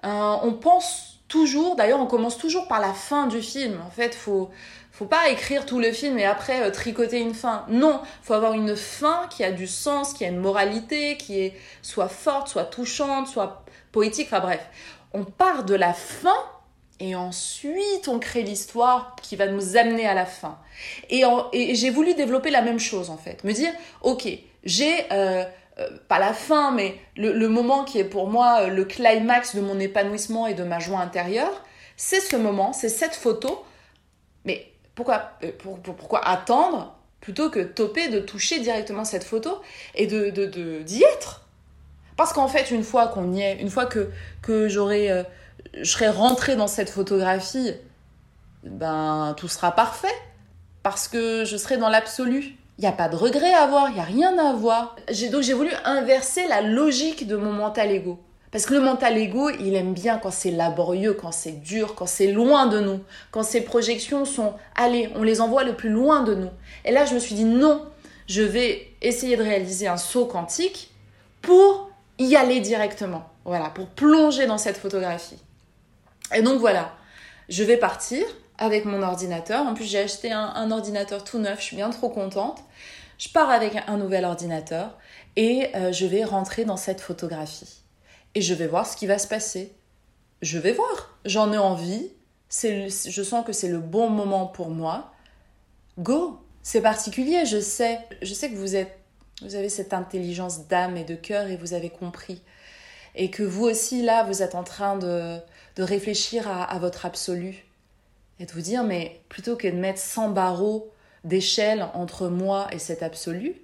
[0.03, 3.81] On pense toujours, d'ailleurs on commence toujours par la fin du film.
[3.87, 4.51] En fait, faut
[4.93, 7.67] faut pas écrire tout le film et après euh, tricoter une fin.
[7.69, 11.55] Non, faut avoir une fin qui a du sens, qui a une moralité, qui est
[11.83, 13.63] soit forte, soit touchante, soit
[13.93, 14.67] poétique, enfin bref.
[15.13, 16.37] On part de la fin
[16.99, 20.59] et ensuite on crée l'histoire qui va nous amener à la fin.
[21.11, 23.45] Et, et j'ai voulu développer la même chose en fait.
[23.45, 24.27] Me dire, ok,
[24.65, 25.05] j'ai...
[25.13, 25.45] Euh,
[25.79, 29.61] euh, pas la fin, mais le, moment qui est pour moi euh, le climax de
[29.61, 31.65] mon épanouissement et de ma joie intérieure,
[31.99, 33.63] c'est ce moment, c'est cette photo.
[34.47, 39.61] Mais pourquoi, euh, pourquoi attendre plutôt que toper de toucher directement cette photo
[39.95, 41.43] et de d'y être?
[42.17, 44.11] Parce qu'en fait, une fois qu'on y est, une fois que,
[44.41, 45.25] que j'aurai,
[45.75, 47.75] je serai rentrée dans cette photographie,
[48.63, 50.15] ben tout sera parfait
[50.83, 52.57] parce que je serai dans l'absolu.
[52.79, 54.97] Il n'y a pas de regret à avoir, il n'y a rien à avoir.
[55.33, 58.19] Donc j'ai voulu inverser la logique de mon mental ego.
[58.51, 62.07] Parce que le mental ego, il aime bien quand c'est laborieux, quand c'est dur, quand
[62.07, 66.23] c'est loin de nous, quand ces projections sont, allez, on les envoie le plus loin
[66.23, 66.51] de nous.
[66.85, 67.85] Et là, je me suis dit, non,
[68.27, 70.91] je vais essayer de réaliser un saut quantique
[71.43, 73.29] pour y aller directement.
[73.45, 75.39] Voilà, pour plonger dans cette photographie.
[76.35, 76.93] Et donc voilà,
[77.49, 78.25] je vais partir,
[78.59, 79.67] avec mon ordinateur.
[79.67, 82.63] En plus, j'ai acheté un, ordinateur tout neuf, je suis bien trop contente.
[83.19, 84.97] Je pars avec un nouvel ordinateur
[85.37, 87.83] et euh, je vais rentrer dans cette photographie.
[88.35, 89.73] Et je vais voir ce qui va se passer.
[90.43, 91.19] Je vais voir.
[91.25, 92.11] J'en ai envie.
[92.51, 95.13] je sens que c'est le bon moment pour moi.
[95.99, 98.01] Go C'est particulier, je sais.
[98.21, 98.99] Je sais que vous êtes,
[99.41, 102.43] vous avez cette intelligence d'âme et de cœur et vous avez compris.
[103.15, 105.39] Et que vous aussi, là, vous êtes en train de,
[105.79, 107.67] réfléchir à votre absolu
[108.39, 110.91] et de vous dire, mais plutôt que de mettre 100 barreaux
[111.25, 113.55] d'échelle entre moi et cet absolu,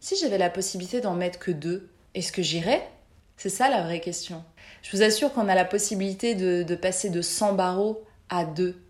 [0.00, 2.88] si j'avais la possibilité d'en mettre que deux, est-ce que j'irais?
[3.36, 4.44] C'est ça la vraie question.
[4.82, 8.80] Je vous assure qu'on a la possibilité de, passer de 100 barreaux à deux.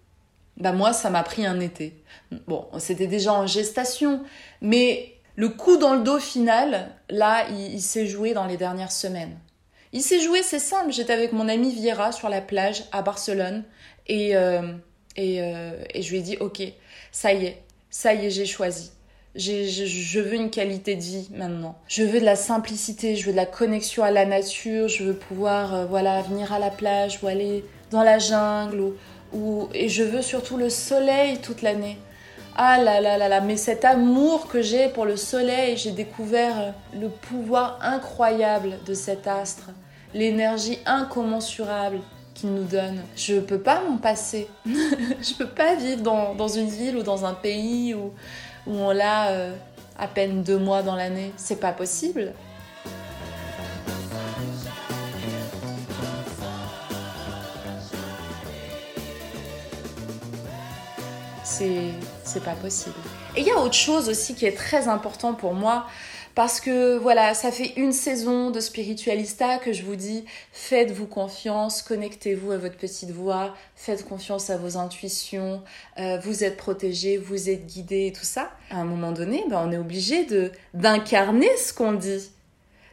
[0.58, 2.02] Bah moi, ça m'a pris un été.
[2.46, 4.22] Bon, c'était déjà en gestation,
[4.60, 9.38] mais le coup dans le dos final, là, il s'est joué dans les dernières semaines.
[9.92, 10.92] Il s'est joué, c'est simple.
[10.92, 13.64] J'étais avec mon ami Viera sur la plage à Barcelone
[14.08, 14.62] et, euh,
[15.18, 16.62] euh, et, je lui ai dit Ok,
[17.12, 18.92] ça y est, ça y est, j'ai choisi.
[19.34, 21.76] je veux une qualité de vie maintenant.
[21.88, 25.14] Je veux de la simplicité, je veux de la connexion à la nature, je veux
[25.14, 28.80] pouvoir euh, voilà, venir à la plage ou aller dans la jungle.
[28.80, 28.94] Ou,
[29.32, 31.98] ou, et je veux surtout le soleil toute l'année.
[32.58, 36.72] Ah là là là là, mais cet amour que j'ai pour le soleil, j'ai découvert
[36.98, 39.72] le pouvoir incroyable de cet astre,
[40.14, 41.98] l'énergie incommensurable
[42.36, 43.02] qu'il nous donne.
[43.16, 44.48] Je peux pas m'en passer.
[44.66, 48.12] je peux pas vivre dans, une ville ou dans un pays où,
[48.66, 49.54] on l'a euh,
[49.98, 51.32] à peine deux mois dans l'année.
[51.36, 52.32] C'est pas possible.
[61.44, 62.94] C'est pas possible.
[63.36, 65.86] Et il y a autre chose aussi qui est très important pour moi,
[66.34, 71.82] parce que voilà, ça fait une saison de spiritualista que je vous dis, faites-vous confiance,
[71.82, 75.62] connectez-vous à votre petite voix, faites confiance à vos intuitions,
[75.98, 78.50] euh, vous êtes protégé, vous êtes guidé et tout ça.
[78.70, 82.30] À un moment donné, ben, on est obligé de d'incarner ce qu'on dit.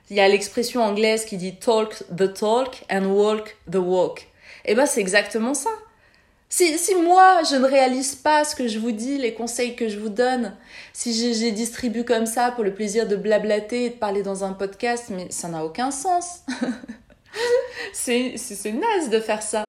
[0.09, 4.27] Il y a l'expression anglaise qui dit talk the talk and walk the walk.
[4.65, 5.69] Et ben c'est exactement ça
[6.55, 9.97] Si, moi, je ne réalise pas ce que je vous dis, les conseils que je
[9.97, 10.55] vous donne,
[10.93, 14.43] si je les distribue comme ça pour le plaisir de blablater et de parler dans
[14.43, 16.43] un podcast, mais ça n'a aucun sens.
[17.91, 18.35] c'est
[18.71, 19.63] naze de faire ça.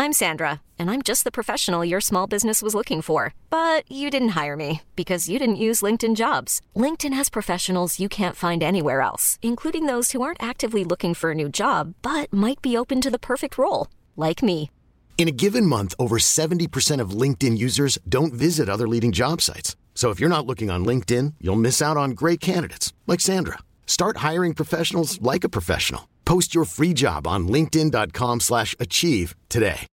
[0.00, 3.34] I'm Sandra, and I'm just the professional your small business was looking for.
[3.50, 6.62] But you didn't hire me because you didn't use LinkedIn jobs.
[6.74, 11.32] LinkedIn has professionals you can't find anywhere else, including those who aren't actively looking for
[11.32, 14.70] a new job but might be open to the perfect role, like me.
[15.18, 19.74] In a given month, over 70% of LinkedIn users don't visit other leading job sites.
[19.96, 23.58] So if you're not looking on LinkedIn, you'll miss out on great candidates like Sandra.
[23.84, 26.08] Start hiring professionals like a professional.
[26.24, 29.86] Post your free job on linkedin.com/achieve slash achieve today.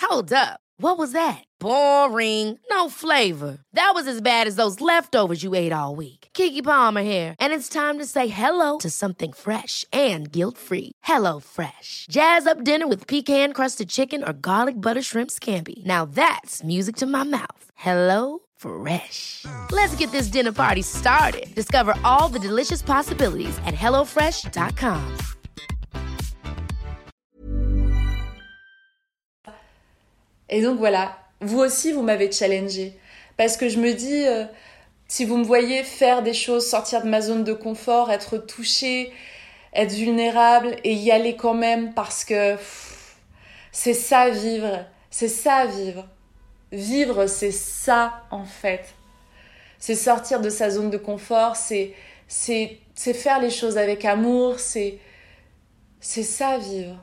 [0.00, 0.60] Hold up.
[0.78, 1.44] What was that?
[1.60, 2.58] Boring.
[2.70, 3.58] No flavor.
[3.72, 6.23] That was as bad as those leftovers you ate all week.
[6.34, 10.90] Kiki Palmer here, and it's time to say hello to something fresh and guilt-free.
[11.04, 12.06] Hello Fresh.
[12.10, 15.84] Jazz up dinner with pecan-crusted chicken or garlic butter shrimp scampi.
[15.86, 17.70] Now that's music to my mouth.
[17.74, 19.46] Hello Fresh.
[19.70, 21.54] Let's get this dinner party started.
[21.54, 25.18] Discover all the delicious possibilities at hellofresh.com.
[30.48, 32.98] Et donc voilà, vous aussi, vous m'avez challengé.
[33.36, 34.44] Parce que je me dis, euh,
[35.08, 39.12] si vous me voyez faire des choses, sortir de ma zone de confort, être touché,
[39.72, 42.56] être vulnérable et y aller quand même parce que
[43.72, 46.08] c'est ça vivre, c'est ça vivre.
[46.72, 48.94] Vivre, c'est ça en fait.
[49.78, 51.94] C'est sortir de sa zone de confort, c'est
[52.26, 54.98] c'est c'est faire les choses avec amour, c'est
[56.00, 56.96] c'est ça vivre.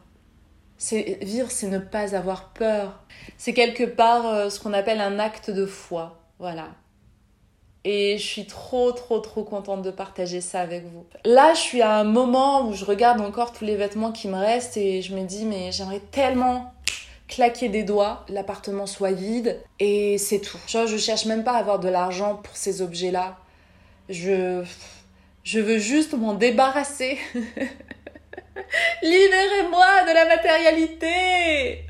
[0.77, 3.03] C'est vivre, c'est ne pas avoir peur.
[3.37, 6.69] C'est quelque part euh, ce qu'on appelle un acte de foi, voilà.
[7.83, 11.05] Et je suis trop, trop, trop contente de partager ça avec vous.
[11.25, 14.37] Là, je suis à un moment où je regarde encore tous les vêtements qui me
[14.37, 16.73] restent et je me dis, mais j'aimerais tellement
[17.27, 20.59] claquer des doigts, l'appartement soit vide et c'est tout.
[20.67, 23.37] Genre, je cherche même pas à avoir de l'argent pour ces objets-là.
[24.09, 24.63] Je,
[25.43, 27.17] je veux juste m'en débarrasser.
[29.01, 31.85] Libérez-moi de la matérialité.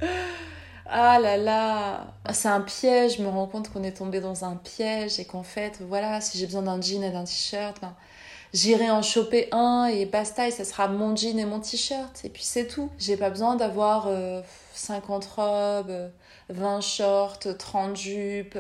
[0.94, 4.58] Ah là là, c'est un piège, je me rends compte qu'on est tombé dans un
[4.58, 7.96] piège et qu'en fait, voilà, si j'ai besoin d'un jean et d'un t-shirt, ben,
[8.54, 12.30] j'irai en choper un et basta, et ça sera mon jean et mon t-shirt, et
[12.30, 12.92] puis c'est tout.
[12.98, 14.42] J'ai pas besoin d'avoir euh,
[14.74, 16.12] 50 robes,
[16.52, 18.58] 20 shorts, 30 jupes,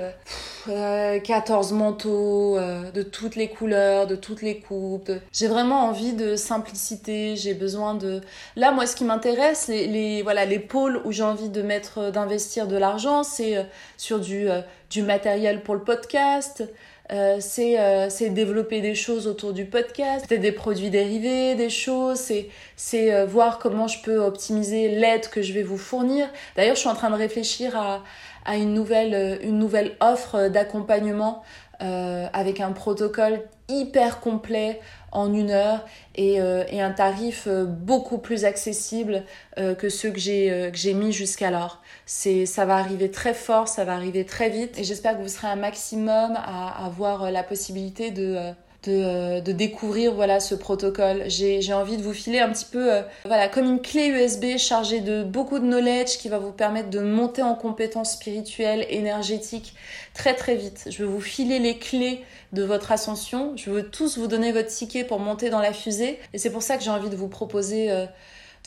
[0.69, 5.12] euh, 14 manteaux euh, de toutes les couleurs, de toutes les coupes.
[5.32, 8.21] J'ai vraiment envie de simplicité, j'ai besoin de...
[8.56, 12.12] Là, moi, ce qui m'intéresse, les, les, voilà, les pôles où j'ai envie de mettre,
[12.12, 13.63] d'investir de l'argent, c'est euh,
[13.97, 16.63] sur du, euh, du matériel pour le podcast,
[17.12, 21.70] euh, c'est euh, c'est développer des choses autour du podcast, peut-être des produits dérivés, des
[21.70, 26.28] choses, c'est c'est euh, voir comment je peux optimiser l'aide que je vais vous fournir.
[26.56, 28.04] D'ailleurs, je suis en train de réfléchir à
[28.46, 31.44] à une nouvelle une nouvelle offre d'accompagnement
[31.80, 34.80] avec un protocole hyper complet
[35.12, 39.24] en une heure et, et un tarif beaucoup plus accessible
[39.58, 41.82] que ceux que j'ai mis jusqu'alors.
[42.06, 45.47] Ça va arriver très fort, ça va arriver très vite et j'espère que vous serez
[45.47, 51.24] un maximum à avoir la possibilité de de, de, découvrir voilà ce protocole.
[51.28, 55.02] J'ai envie de vous filer un petit peu euh, voilà comme une clé USB chargée
[55.02, 59.76] de beaucoup de knowledge qui va vous permettre de monter en compétences spirituelles, énergétiques
[60.13, 60.88] très très vite.
[60.89, 63.54] Je veux vous filer les clés de votre ascension.
[63.56, 66.63] Je veux tous vous donner votre ticket pour monter dans la fusée et c'est pour
[66.63, 68.06] ça que j'ai envie de vous proposer euh,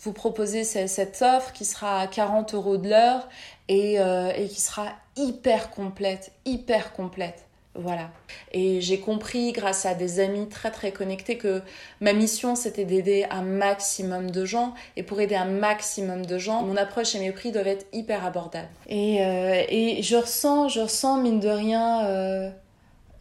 [0.02, 3.26] vous proposer cette offre qui sera à 40 euros de l'heure
[3.68, 7.43] et, euh, et qui sera hyper complète, hyper complète.
[7.76, 8.10] Voilà.
[8.52, 11.60] Et j'ai compris grâce à des amis très très connectés que
[12.00, 14.74] ma mission c'était d'aider un maximum de gens.
[14.96, 18.24] Et pour aider un maximum de gens, mon approche et mes prix doivent être hyper
[18.24, 18.68] abordables.
[18.88, 22.50] Et, euh, et je ressens, je ressens mine de rien euh,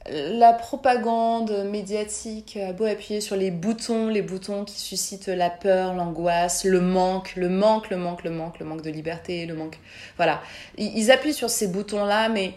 [0.09, 5.93] la propagande médiatique a beau appuyer sur les boutons, les boutons qui suscitent la peur,
[5.93, 9.79] l'angoisse, le manque, le manque, le manque, le manque, le manque de liberté, le manque.
[10.17, 10.41] Voilà.
[10.77, 12.53] Ils appuient sur ces boutons-là, mais,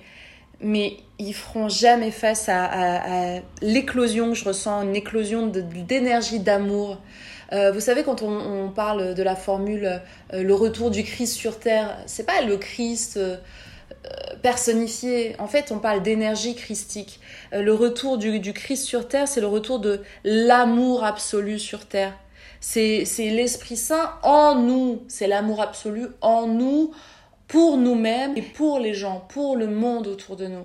[0.60, 6.98] mais ils feront jamais face à, l'éclosion que je ressens, une éclosion d'énergie, d'amour.
[7.52, 10.00] Euh, vous savez, quand on, parle de la formule
[10.32, 13.16] euh, le retour du Christ sur terre, c'est pas le Christ.
[13.16, 13.36] Euh,
[14.40, 15.34] personnifié.
[15.40, 17.18] En fait, on parle d'énergie christique.
[17.52, 22.12] Le retour du, du Christ sur terre, c'est le retour de l'amour absolu sur terre.
[22.60, 25.02] C'est l'Esprit Saint en nous.
[25.08, 26.92] C'est l'amour absolu en nous,
[27.48, 30.64] pour nous-mêmes et pour les gens, pour le monde autour de nous.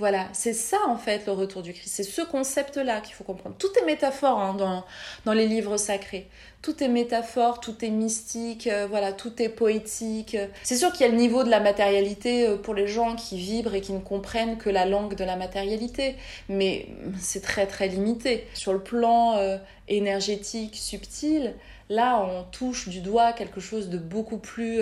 [0.00, 1.92] Voilà, c'est ça en fait le retour du Christ.
[1.94, 3.54] C'est ce concept-là qu'il faut comprendre.
[3.58, 4.82] Tout est métaphore hein, dans,
[5.26, 6.26] dans les livres sacrés.
[6.62, 10.38] Tout est métaphore, tout est mystique, euh, voilà, tout est poétique.
[10.62, 13.36] C'est sûr qu'il y a le niveau de la matérialité euh, pour les gens qui
[13.36, 16.16] vibrent et qui ne comprennent que la langue de la matérialité,
[16.48, 16.86] mais
[17.18, 18.46] c'est très très limité.
[18.54, 19.58] Sur le plan euh,
[19.88, 21.54] énergétique, subtil,
[21.90, 24.80] là on touche du doigt quelque chose de beaucoup plus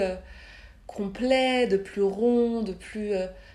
[0.88, 3.12] complet, de plus rond, de plus,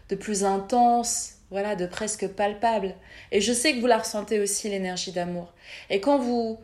[0.10, 2.96] de plus intense voilà, de presque palpable.
[3.32, 5.54] Et je sais que vous la ressentez aussi, l'énergie d'amour.
[5.92, 6.58] Et quand vous,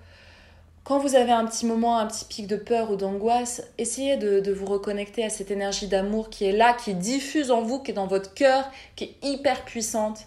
[0.84, 4.39] quand vous avez un petit moment, un petit pic de peur ou d'angoisse, essayez de,
[4.39, 7.91] de, vous reconnecter à cette énergie d'amour qui est là, qui diffuse en vous, qui
[7.91, 10.26] est dans votre cœur, qui est hyper puissante,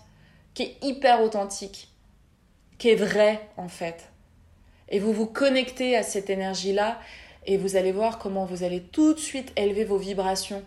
[0.55, 1.89] qui est hyper authentique,
[2.79, 4.11] qui est vraie en fait.
[4.91, 7.01] Et vous vous connectez à cette énergie-là
[7.47, 10.63] et vous allez voir comment vous allez tout de suite élever vos vibrations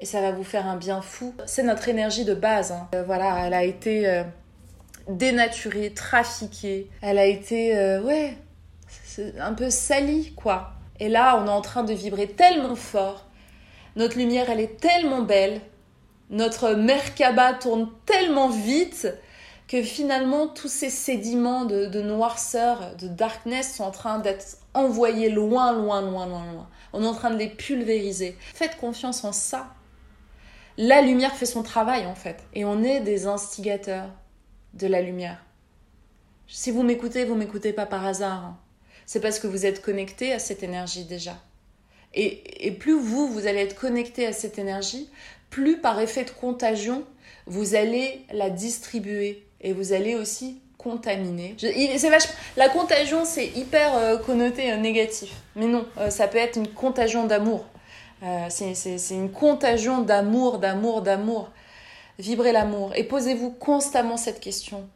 [0.00, 1.34] et ça va vous faire un bien fou.
[1.46, 2.72] C'est notre énergie de base.
[2.72, 2.88] Hein.
[2.94, 4.24] Euh, voilà, elle a été euh,
[5.08, 6.88] dénaturée, trafiquée.
[7.02, 8.34] Elle a été, euh, ouais,
[9.38, 10.72] un peu salie, quoi.
[10.98, 13.26] Et là, on est en train de vibrer tellement fort.
[13.96, 15.60] Notre lumière, elle est tellement belle.
[16.30, 19.08] Notre Merkaba tourne tellement vite
[19.70, 25.72] que finalement, tous ces sédiments de, noirceur, de darkness sont en train d'être envoyés loin,
[25.72, 26.68] loin, loin, loin, loin.
[26.92, 28.36] On est en train de les pulvériser.
[28.52, 29.68] Faites confiance en ça
[30.76, 32.42] la lumière fait son travail en fait.
[32.54, 34.08] Et on est des instigateurs
[34.72, 35.44] de la lumière.
[36.48, 38.44] Si vous m'écoutez, vous m'écoutez pas par hasard.
[38.44, 38.58] Hein.
[39.04, 41.36] C'est parce que vous êtes connecté à cette énergie déjà.
[42.14, 45.10] Et, plus vous, vous allez être connecté à cette énergie,
[45.50, 47.04] plus par effet de contagion,
[47.46, 51.56] vous allez la distribuer et vous allez aussi contaminer.
[52.56, 55.30] la contagion, c'est hyper euh, connoté euh, négatif.
[55.54, 57.64] Mais non, euh, ça peut être une contagion d'amour.
[58.50, 58.74] C'est
[59.10, 61.48] une contagion d'amour, d'amour, d'amour.
[62.18, 64.86] Vibrez l'amour et posez-vous constamment cette question.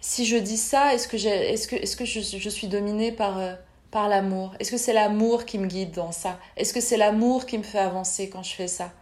[0.00, 4.54] Si je dis ça, est-ce que, je, suis dominée par l'amour?
[4.60, 6.38] Est-ce que c'est l'amour qui me guide dans ça?
[6.56, 8.92] Est-ce que c'est l'amour qui me fait avancer quand je fais ça?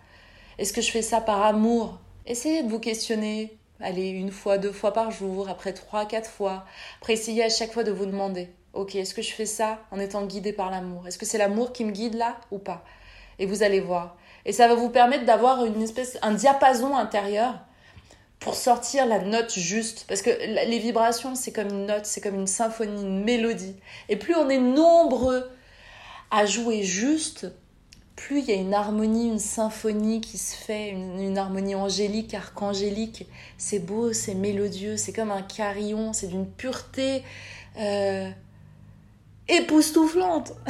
[0.57, 1.99] Est-ce que je fais ça par amour?
[2.25, 6.65] Essayez de vous questionner, allez, une fois, deux fois par jour, après trois, quatre fois.
[6.99, 9.99] Après, essayez à chaque fois de vous demander, ok, est-ce que je fais ça en
[9.99, 11.07] étant guidée par l'amour?
[11.07, 12.85] Est-ce que c'est l'amour qui me guide là ou pas?
[13.39, 14.17] Et vous allez voir.
[14.45, 17.55] Et ça va vous permettre d'avoir une espèce, un diapason intérieur
[18.41, 20.05] pour sortir la note juste.
[20.09, 23.77] Parce que les vibrations, c'est comme une note, c'est comme une symphonie, une mélodie.
[24.09, 25.51] Et plus on est nombreux
[26.31, 27.47] à jouer juste,
[28.19, 33.27] plus il y a une harmonie, une symphonie qui se fait, une, harmonie angélique, archangélique.
[33.59, 37.23] C'est beau, c'est mélodieux, c'est comme un carillon, c'est d'une pureté
[37.79, 38.29] euh,
[39.49, 40.53] époustouflante.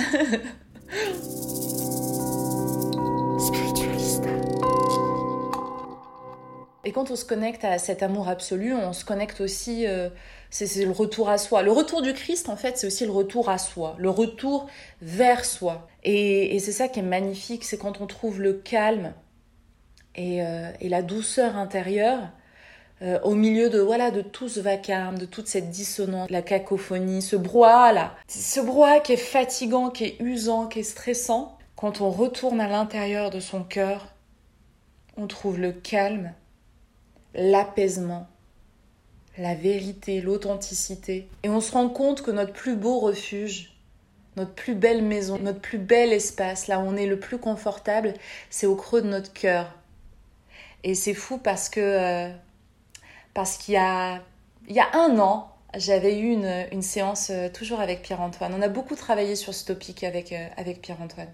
[6.85, 10.11] Et quand on se connecte à cet amour absolu, on se connecte aussi, euh,
[10.51, 11.63] c'est le retour à soi.
[11.63, 14.67] Le retour du Christ, en fait, c'est aussi le retour à soi, le retour
[15.03, 15.89] vers soi.
[16.05, 19.13] Et, c'est ça qui est magnifique, c'est quand on trouve le calme
[20.15, 22.31] et, euh, la douceur intérieure
[23.01, 27.23] euh, au milieu de voilà de tout ce vacarme, de toute cette dissonance, la cacophonie,
[27.23, 31.57] ce brouhaha là, ce brouhaha qui est fatigant, qui est usant, qui est stressant.
[31.77, 34.09] Quand on retourne à l'intérieur de son cœur,
[35.17, 36.33] on trouve le calme
[37.35, 38.27] l'apaisement,
[39.39, 41.29] la vérité, l'authenticité.
[41.43, 43.73] Et on se rend compte que notre plus beau refuge,
[44.37, 48.15] notre plus belle maison, notre plus bel espace, là où on est le plus confortable,
[48.51, 49.75] c'est au creux de notre cœur.
[50.85, 52.31] Et c'est fou parce que euh,
[53.35, 54.21] parce qu'il y a
[54.69, 58.55] il y a un an, j'avais eu une, une séance euh, toujours avec Pierre-Antoine.
[58.55, 61.29] On a beaucoup travaillé sur ce topic avec, euh, avec Pierre-Antoine.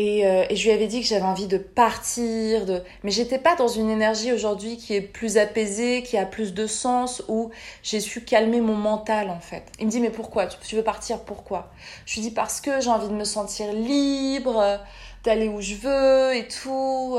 [0.00, 2.82] Euh, et, je lui avais dit que j'avais envie de partir, de...
[3.02, 6.66] mais j'étais pas dans une énergie aujourd'hui qui est plus apaisée, qui a plus de
[6.66, 7.50] sens, où
[7.82, 9.64] j'ai su calmer mon mental en fait.
[9.78, 10.46] Il me dit mais pourquoi?
[10.46, 11.70] Tu veux partir Pourquoi?
[12.06, 14.80] Je lui dis parce que j'ai envie de me sentir libre,
[15.24, 17.18] d'aller où je veux et tout.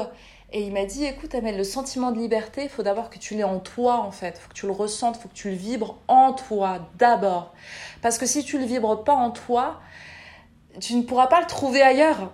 [0.53, 3.36] Et il m'a dit écoute Amel, le sentiment de liberté, il faut d'abord que tu
[3.36, 5.99] l'aies en toi en fait, faut que tu le ressentes, faut que tu le vibres
[6.07, 7.53] en toi d'abord.
[8.01, 9.79] Parce que si tu le vibres pas en toi,
[10.79, 12.32] tu ne pourras pas le trouver ailleurs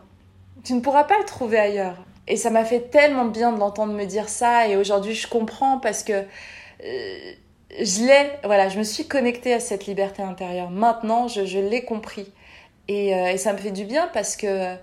[0.67, 1.95] tu ne pourras pas le trouver ailleurs.
[2.27, 4.67] Et ça m'a fait tellement bien de l'entendre me dire ça.
[4.67, 6.25] Et aujourd'hui, je comprends parce que
[6.83, 7.31] euh,
[7.71, 10.69] je l'ai, voilà, je me suis connectée à cette liberté intérieure.
[10.69, 12.33] Maintenant, je, l'ai compris.
[12.89, 14.75] Et, euh, et, ça me fait du bien parce que,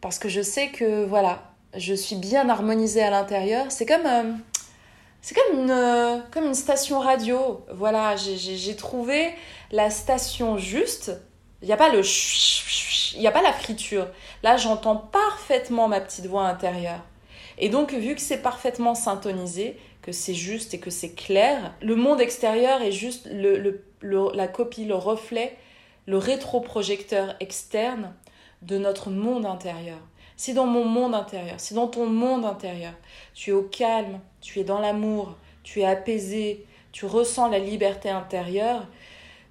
[0.00, 3.66] parce que je sais que, voilà, je suis bien harmonisée à l'intérieur.
[3.68, 4.32] C'est comme, euh,
[5.20, 7.64] c'est comme une, comme une station radio.
[7.72, 9.30] Voilà, j'ai trouvé
[9.70, 11.12] la station juste.
[11.62, 12.02] Il n'y a pas le
[13.14, 14.08] il n'y a pas la friture.
[14.42, 17.00] Là, j'entends parfaitement ma petite voix intérieure.
[17.58, 21.74] Et donc, vu que c'est parfaitement syntonisé, que c'est juste et que c'est clair.
[21.80, 25.56] Le monde extérieur est juste le, la copie, le reflet,
[26.06, 28.12] le rétroprojecteur externe
[28.62, 29.98] de notre monde intérieur.
[30.36, 32.94] Si dans mon monde intérieur, si dans ton monde intérieur,
[33.34, 38.10] tu es au calme, tu es dans l'amour, tu es apaisé, tu ressens la liberté
[38.10, 38.86] intérieure,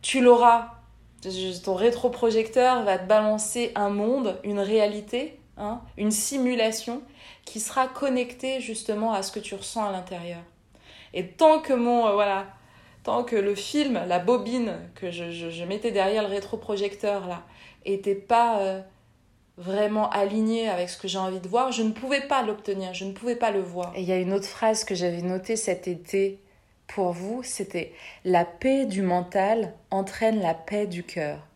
[0.01, 0.80] tu l'auras.
[1.63, 7.01] Ton rétroprojecteur va te balancer un monde, une réalité, hein, une simulation
[7.45, 10.41] qui sera connectée justement à ce que tu ressens à l'intérieur.
[11.13, 12.47] Et tant que mon euh, voilà,
[13.03, 17.43] tant que le film, la bobine que je, mettais derrière le rétroprojecteur là,
[17.85, 18.81] était pas euh,
[19.57, 23.05] vraiment aligné avec ce que j'ai envie de voir, je ne pouvais pas l'obtenir, je
[23.05, 23.91] ne pouvais pas le voir.
[23.95, 26.39] Et il y a une autre phrase que j'avais notée cet été
[26.93, 27.93] pour vous, c'était
[28.25, 31.47] la paix du mental entraîne la paix du cœur.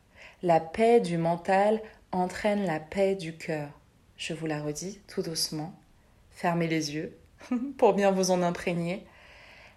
[0.44, 1.82] La paix du mental
[2.14, 3.68] entraîne la paix du cœur.
[4.16, 5.74] Je vous la redis tout doucement.
[6.32, 7.18] Fermez les yeux
[7.78, 9.06] pour bien vous en imprégner.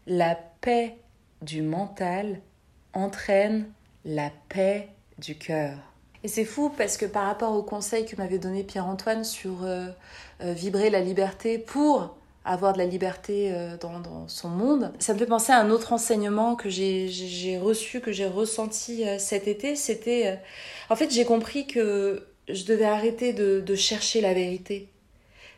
[0.07, 0.97] La paix
[1.43, 2.41] du mental
[2.93, 3.69] entraîne
[4.05, 4.89] la paix
[5.19, 5.77] du cœur.
[6.23, 9.89] Et c'est fou parce que par rapport au conseil que m'avait donné Pierre-Antoine sur euh,
[10.41, 12.18] euh, vibrer la liberté pour
[12.53, 15.93] avoir de la liberté euh, dans, son monde, ça me fait penser à un autre
[15.93, 19.77] enseignement que j'ai reçu, que j'ai ressenti cet été.
[19.77, 20.39] C'était,
[20.91, 24.89] en fait, j'ai compris que je devais arrêter de chercher la vérité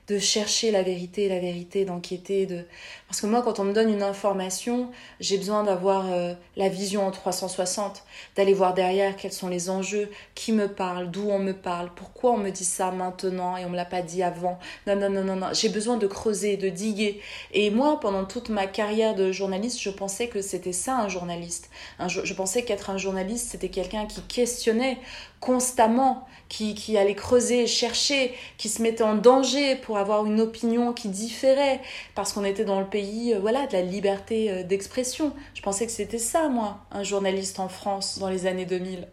[0.09, 2.65] de chercher la vérité, la vérité, d'enquêter, de
[3.09, 4.91] parce que moi quand on me donne une information,
[5.21, 8.05] j'ai besoin d'avoir euh, la vision en 360,
[8.37, 12.33] d'aller voir derrière quels sont les enjeux, qui me parle, d'où on me parle, pourquoi
[12.33, 14.59] on me dit ça maintenant et on me l'a pas dit avant.
[14.87, 17.21] Non non non non non, j'ai besoin de creuser, de diguer.
[17.53, 21.71] Et moi pendant toute ma carrière de journaliste, je pensais que c'était ça un journaliste.
[22.07, 24.99] je pensais qu'être un journaliste, c'était quelqu'un qui questionnait
[25.41, 30.93] constamment, qui, qui allait creuser, chercher, qui se mettait en danger pour avoir une opinion
[30.93, 31.81] qui différait,
[32.15, 35.33] parce qu'on était dans le pays euh, voilà, de la liberté euh, d'expression.
[35.55, 39.09] Je pensais que c'était ça, moi, un journaliste en France dans les années 2000.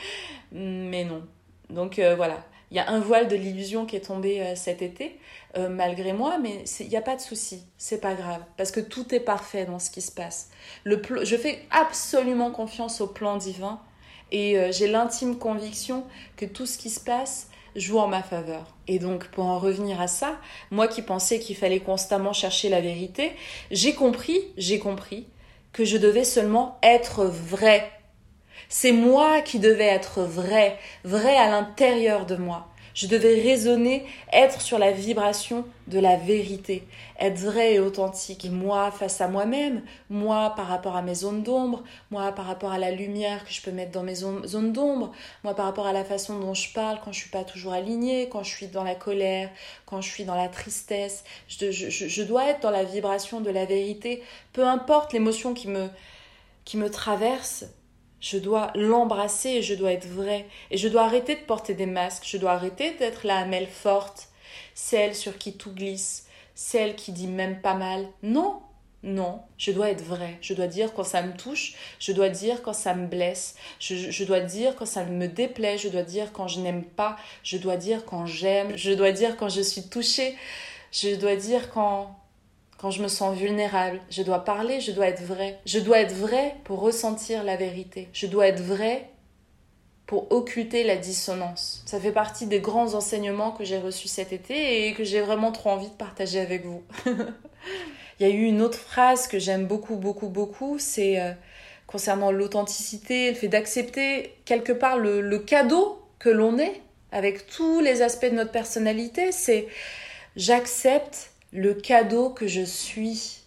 [0.52, 1.22] Mais non.
[1.70, 5.18] Donc euh, voilà, il y a un voile de l'illusion qui est tombé cet été,
[5.56, 9.14] malgré moi, mais il n'y a pas de souci, c'est pas grave, parce que tout
[9.14, 10.50] est parfait dans ce qui se passe.
[10.84, 13.80] Le je fais absolument confiance au plan divin
[14.32, 16.04] et j'ai l'intime conviction
[16.36, 18.64] que tout ce qui se passe joue en ma faveur.
[18.88, 20.38] Et donc, pour en revenir à ça,
[20.70, 23.32] moi qui pensais qu'il fallait constamment chercher la vérité,
[23.70, 25.26] j'ai compris, j'ai compris
[25.72, 27.90] que je devais seulement être vrai.
[28.68, 32.71] C'est moi qui devais être vrai, vrai à l'intérieur de moi.
[32.94, 36.86] Je devais raisonner, être sur la vibration de la vérité,
[37.18, 38.46] être vrai et authentique.
[38.50, 42.78] moi face à moi-même, moi par rapport à mes zones d'ombre, moi par rapport à
[42.78, 45.12] la lumière que je peux mettre dans mes zones d'ombre,
[45.42, 48.28] moi par rapport à la façon dont je parle quand je suis pas toujours alignée,
[48.28, 49.50] quand je suis dans la colère,
[49.86, 51.24] quand je suis dans la tristesse.
[51.48, 54.22] Je, je, je dois être dans la vibration de la vérité,
[54.52, 55.88] peu importe l'émotion qui me,
[56.64, 57.64] qui me traverse,
[58.22, 60.46] je dois l'embrasser je dois être vrai.
[60.70, 62.24] Et je dois arrêter de porter des masques.
[62.26, 64.28] Je dois arrêter d'être la hamelle forte,
[64.74, 68.06] celle sur qui tout glisse, celle qui dit même pas mal.
[68.22, 68.62] Non,
[69.02, 70.38] non, je dois être vrai.
[70.40, 73.96] Je dois dire quand ça me touche, je dois dire quand ça me blesse, je,
[73.96, 77.58] je, dois dire quand ça me déplaît, je dois dire quand je n'aime pas, je
[77.58, 80.36] dois dire quand j'aime, je dois dire quand je suis touchée,
[80.92, 82.16] je dois dire quand,
[82.82, 84.00] quand je me sens vulnérable.
[84.10, 85.60] Je dois parler, je dois être vrai.
[85.64, 88.08] Je dois être vrai pour ressentir la vérité.
[88.12, 89.08] Je dois être vrai
[90.06, 91.84] pour occulter la dissonance.
[91.86, 95.52] Ça fait partie des grands enseignements que j'ai reçus cet été et que j'ai vraiment
[95.52, 96.82] trop envie de partager avec vous.
[97.06, 101.32] Il y a eu une autre phrase que j'aime beaucoup, beaucoup, beaucoup, c'est euh,
[101.86, 106.80] concernant l'authenticité, le fait d'accepter quelque part le, le cadeau que l'on est
[107.12, 109.68] avec tous les aspects de notre personnalité, c'est
[110.34, 113.40] j'accepte le cadeau que je suis.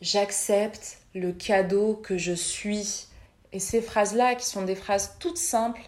[0.00, 3.06] J'accepte le cadeau que je suis.
[3.52, 5.82] Et ces phrases-là, qui sont des phrases toutes simples,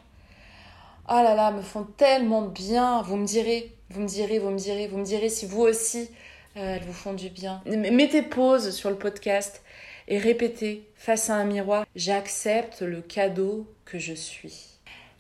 [1.08, 3.02] oh là là, me font tellement bien.
[3.02, 6.10] Vous me direz, vous me direz, vous me direz, vous me direz si vous aussi,
[6.56, 7.62] euh, elles vous font du bien.
[7.66, 9.62] Mettez pause sur le podcast
[10.06, 14.73] et répétez face à un miroir, j'accepte le cadeau que je suis.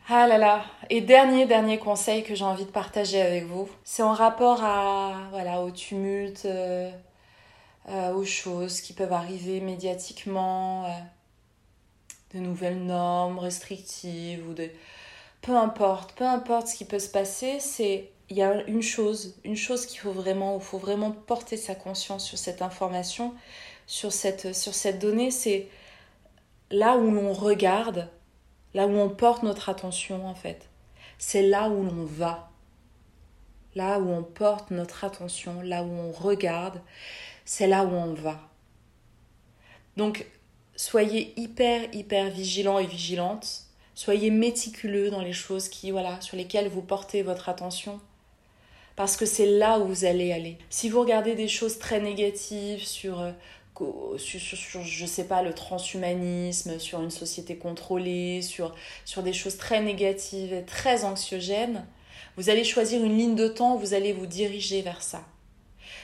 [0.08, 0.64] Ah là là.
[0.90, 5.28] Et dernier, dernier conseil que j'ai envie de partager avec vous, c'est en rapport à,
[5.30, 6.90] voilà, au tumulte, euh,
[7.88, 10.88] euh, aux choses qui peuvent arriver médiatiquement, euh,
[12.34, 14.68] de nouvelles normes restrictives ou de...
[15.40, 19.36] Peu importe, peu importe ce qui peut se passer, c'est il y a une chose,
[19.44, 23.34] une chose qu'il faut vraiment, il faut vraiment porter sa conscience sur cette information,
[23.86, 25.68] sur cette, sur cette donnée, c'est
[26.70, 28.08] là où l'on regarde,
[28.74, 30.68] là où on porte notre attention en fait.
[31.18, 32.50] C'est là où l'on va.
[33.74, 36.80] Là où on porte notre attention, là où on regarde,
[37.44, 38.38] c'est là où on va.
[39.96, 40.26] Donc,
[40.76, 43.62] soyez hyper, hyper vigilants et vigilantes.
[43.94, 48.00] Soyez méticuleux dans les choses qui, voilà, sur lesquelles vous portez votre attention.
[48.96, 50.58] Parce que c'est là où vous allez aller.
[50.70, 53.32] Si vous regardez des choses très négatives sur, euh,
[54.16, 59.56] sur, sur, je sais pas, le transhumanisme, sur une société contrôlée, sur, sur des choses
[59.56, 61.84] très négatives et très anxiogènes,
[62.36, 65.22] vous allez choisir une ligne de temps vous allez vous diriger vers ça.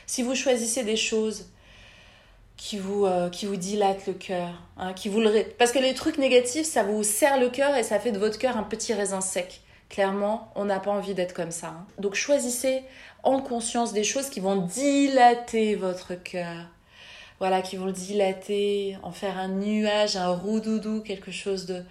[0.06, 1.46] Si vous choisissez des choses
[2.56, 5.44] qui vous, euh, qui vous dilatent le cœur, hein, qui vous le...
[5.58, 8.38] parce que les trucs négatifs, ça vous serre le cœur et ça fait de votre
[8.38, 9.62] cœur un petit raisin sec.
[9.88, 11.68] Clairement, on n'a pas envie d'être comme ça.
[11.68, 11.86] Hein.
[11.98, 12.82] Donc choisissez
[13.22, 16.66] en conscience des choses qui vont dilater votre cœur.
[17.40, 21.82] Voilà, qui vont le dilater, en faire un nuage, un roux-doudou, quelque chose de,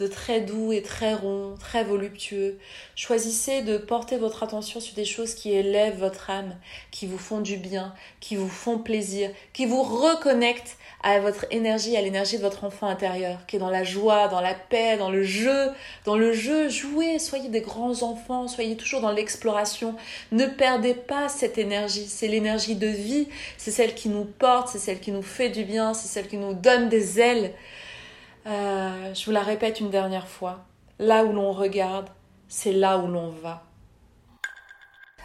[0.00, 2.58] de très doux et très rond, très voluptueux.
[2.96, 6.56] Choisissez de porter votre attention sur des choses qui élèvent votre âme,
[6.90, 11.96] qui vous font du bien, qui vous font plaisir, qui vous reconnectent à votre énergie,
[11.98, 15.10] à l'énergie de votre enfant intérieur, qui est dans la joie, dans la paix, dans
[15.10, 15.68] le jeu,
[16.06, 19.96] dans le jeu, jouez, soyez des grands enfants, soyez toujours dans l'exploration.
[20.32, 23.28] Ne perdez pas cette énergie, c'est l'énergie de vie,
[23.58, 26.38] c'est celle qui nous porte, c'est celle qui nous fait du bien, c'est celle qui
[26.38, 27.52] nous donne des ailes.
[28.46, 30.64] Euh, je vous la répète une dernière fois.
[30.98, 32.08] Là où l'on regarde,
[32.48, 33.62] c'est là où l'on va.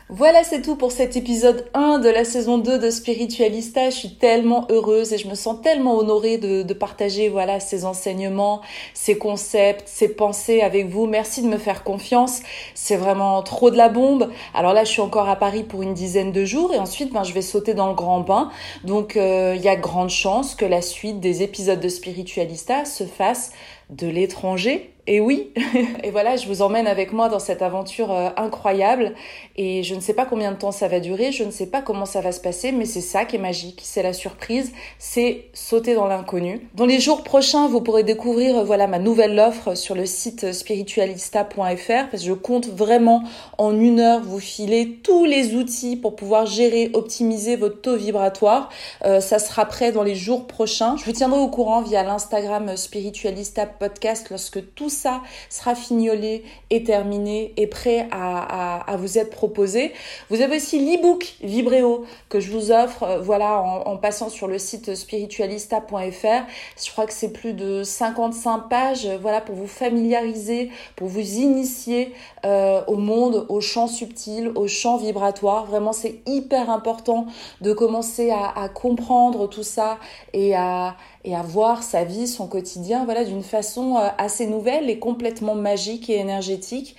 [0.10, 3.90] Voilà, c'est tout pour cet épisode 1 de la saison 2 de Spiritualista.
[3.90, 8.62] Je suis tellement heureuse et je me sens tellement honorée de, partager voilà ces enseignements,
[8.94, 11.08] ces concepts, ces pensées avec vous.
[11.08, 12.42] Merci de me faire confiance.
[12.76, 14.30] C'est vraiment trop de la bombe.
[14.54, 17.24] Alors là, je suis encore à Paris pour une dizaine de jours et ensuite, ben,
[17.24, 18.52] je vais sauter dans le grand bain.
[18.84, 23.06] Donc, euh, il y a grande chance que la suite des épisodes de Spiritualista se
[23.06, 23.54] fasse
[23.90, 24.95] de l'étranger.
[25.08, 25.52] Et oui,
[26.04, 29.14] et voilà, je vous emmène avec moi dans cette aventure euh, incroyable.
[29.56, 31.84] Et je ne sais pas combien de temps ça va durer, je ne sais pas
[31.84, 35.46] comment ça va se passer, mais c'est ça qui est magique, c'est la surprise, c'est
[35.54, 36.68] sauter dans l'inconnu.
[36.74, 40.52] Dans les jours prochains, vous pourrez découvrir euh, voilà ma nouvelle offre sur le site
[40.52, 43.24] spiritualista.fr parce que je compte vraiment
[43.60, 48.70] en une heure vous filer tous les outils pour pouvoir gérer, optimiser votre taux vibratoire.
[49.06, 50.98] Euh, ça sera prêt dans les jours prochains.
[50.98, 56.84] Je vous tiendrai au courant via l'Instagram spiritualista podcast lorsque tout ça sera fignolé et
[56.84, 59.92] terminé et prêt à, vous être proposé.
[60.30, 64.58] Vous avez aussi l'ebook Vibréo que je vous offre euh, voilà en, passant sur le
[64.58, 66.44] site spiritualista.fr.
[66.84, 72.14] Je crois que c'est plus de 55 pages voilà pour vous familiariser, pour vous initier
[72.46, 75.66] euh, au monde, au champ subtil, au champ vibratoire.
[75.66, 77.28] Vraiment c'est hyper important
[77.62, 79.98] de commencer à comprendre tout ça
[80.34, 80.96] et à
[81.26, 85.56] et à voir sa vie, son quotidien, voilà, d'une façon euh, assez nouvelle et complètement
[85.56, 86.96] magique et énergétique.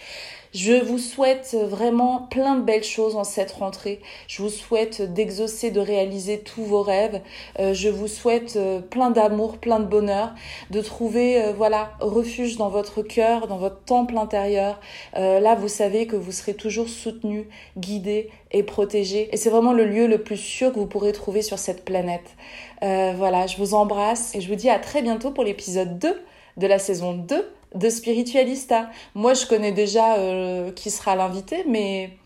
[0.57, 4.01] Je vous souhaite vraiment plein de belles choses en cette rentrée.
[4.27, 7.21] Je vous souhaite d'exaucer, de réaliser tous vos rêves.
[7.59, 10.33] Euh, je vous souhaite euh, plein d'amour, plein de bonheur,
[10.71, 14.81] de trouver voilà refuge dans votre cœur, dans votre temple intérieur.
[15.15, 19.29] là, vous savez que vous serez toujours soutenu, guidé et protégé.
[19.33, 22.37] Et c'est vraiment le lieu le plus sûr que vous pourrez trouver sur cette planète.
[22.83, 26.23] Euh, voilà, je vous embrasse et je vous dis à très bientôt pour l'épisode 2
[26.57, 28.91] de la saison 2 de Spiritualista.
[29.15, 32.19] Moi, je connais déjà euh, qui sera l'invité, mais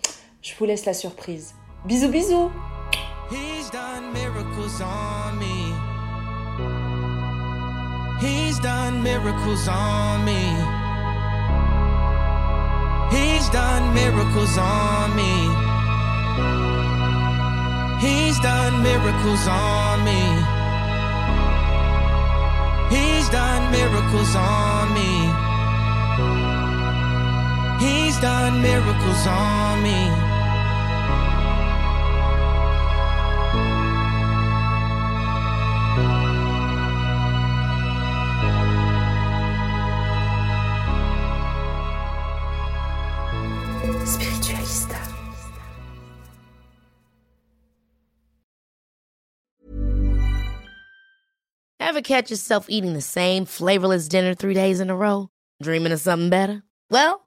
[0.42, 1.54] je vous laisse la surprise.
[1.84, 2.50] Bisous, bisous
[3.30, 5.72] He's done miracles on me.
[8.20, 10.80] He's done miracles on me.
[13.10, 15.70] He's done miracles on me.
[18.00, 20.20] He's done miracles on me.
[22.90, 25.19] He's done miracles on me.
[27.80, 30.10] He's done miracles on me.
[44.04, 45.00] Spiritualista.
[51.80, 55.30] Ever catch yourself eating the same flavorless dinner three days in a row?
[55.62, 56.62] Dreaming of something better?
[56.90, 57.26] Well,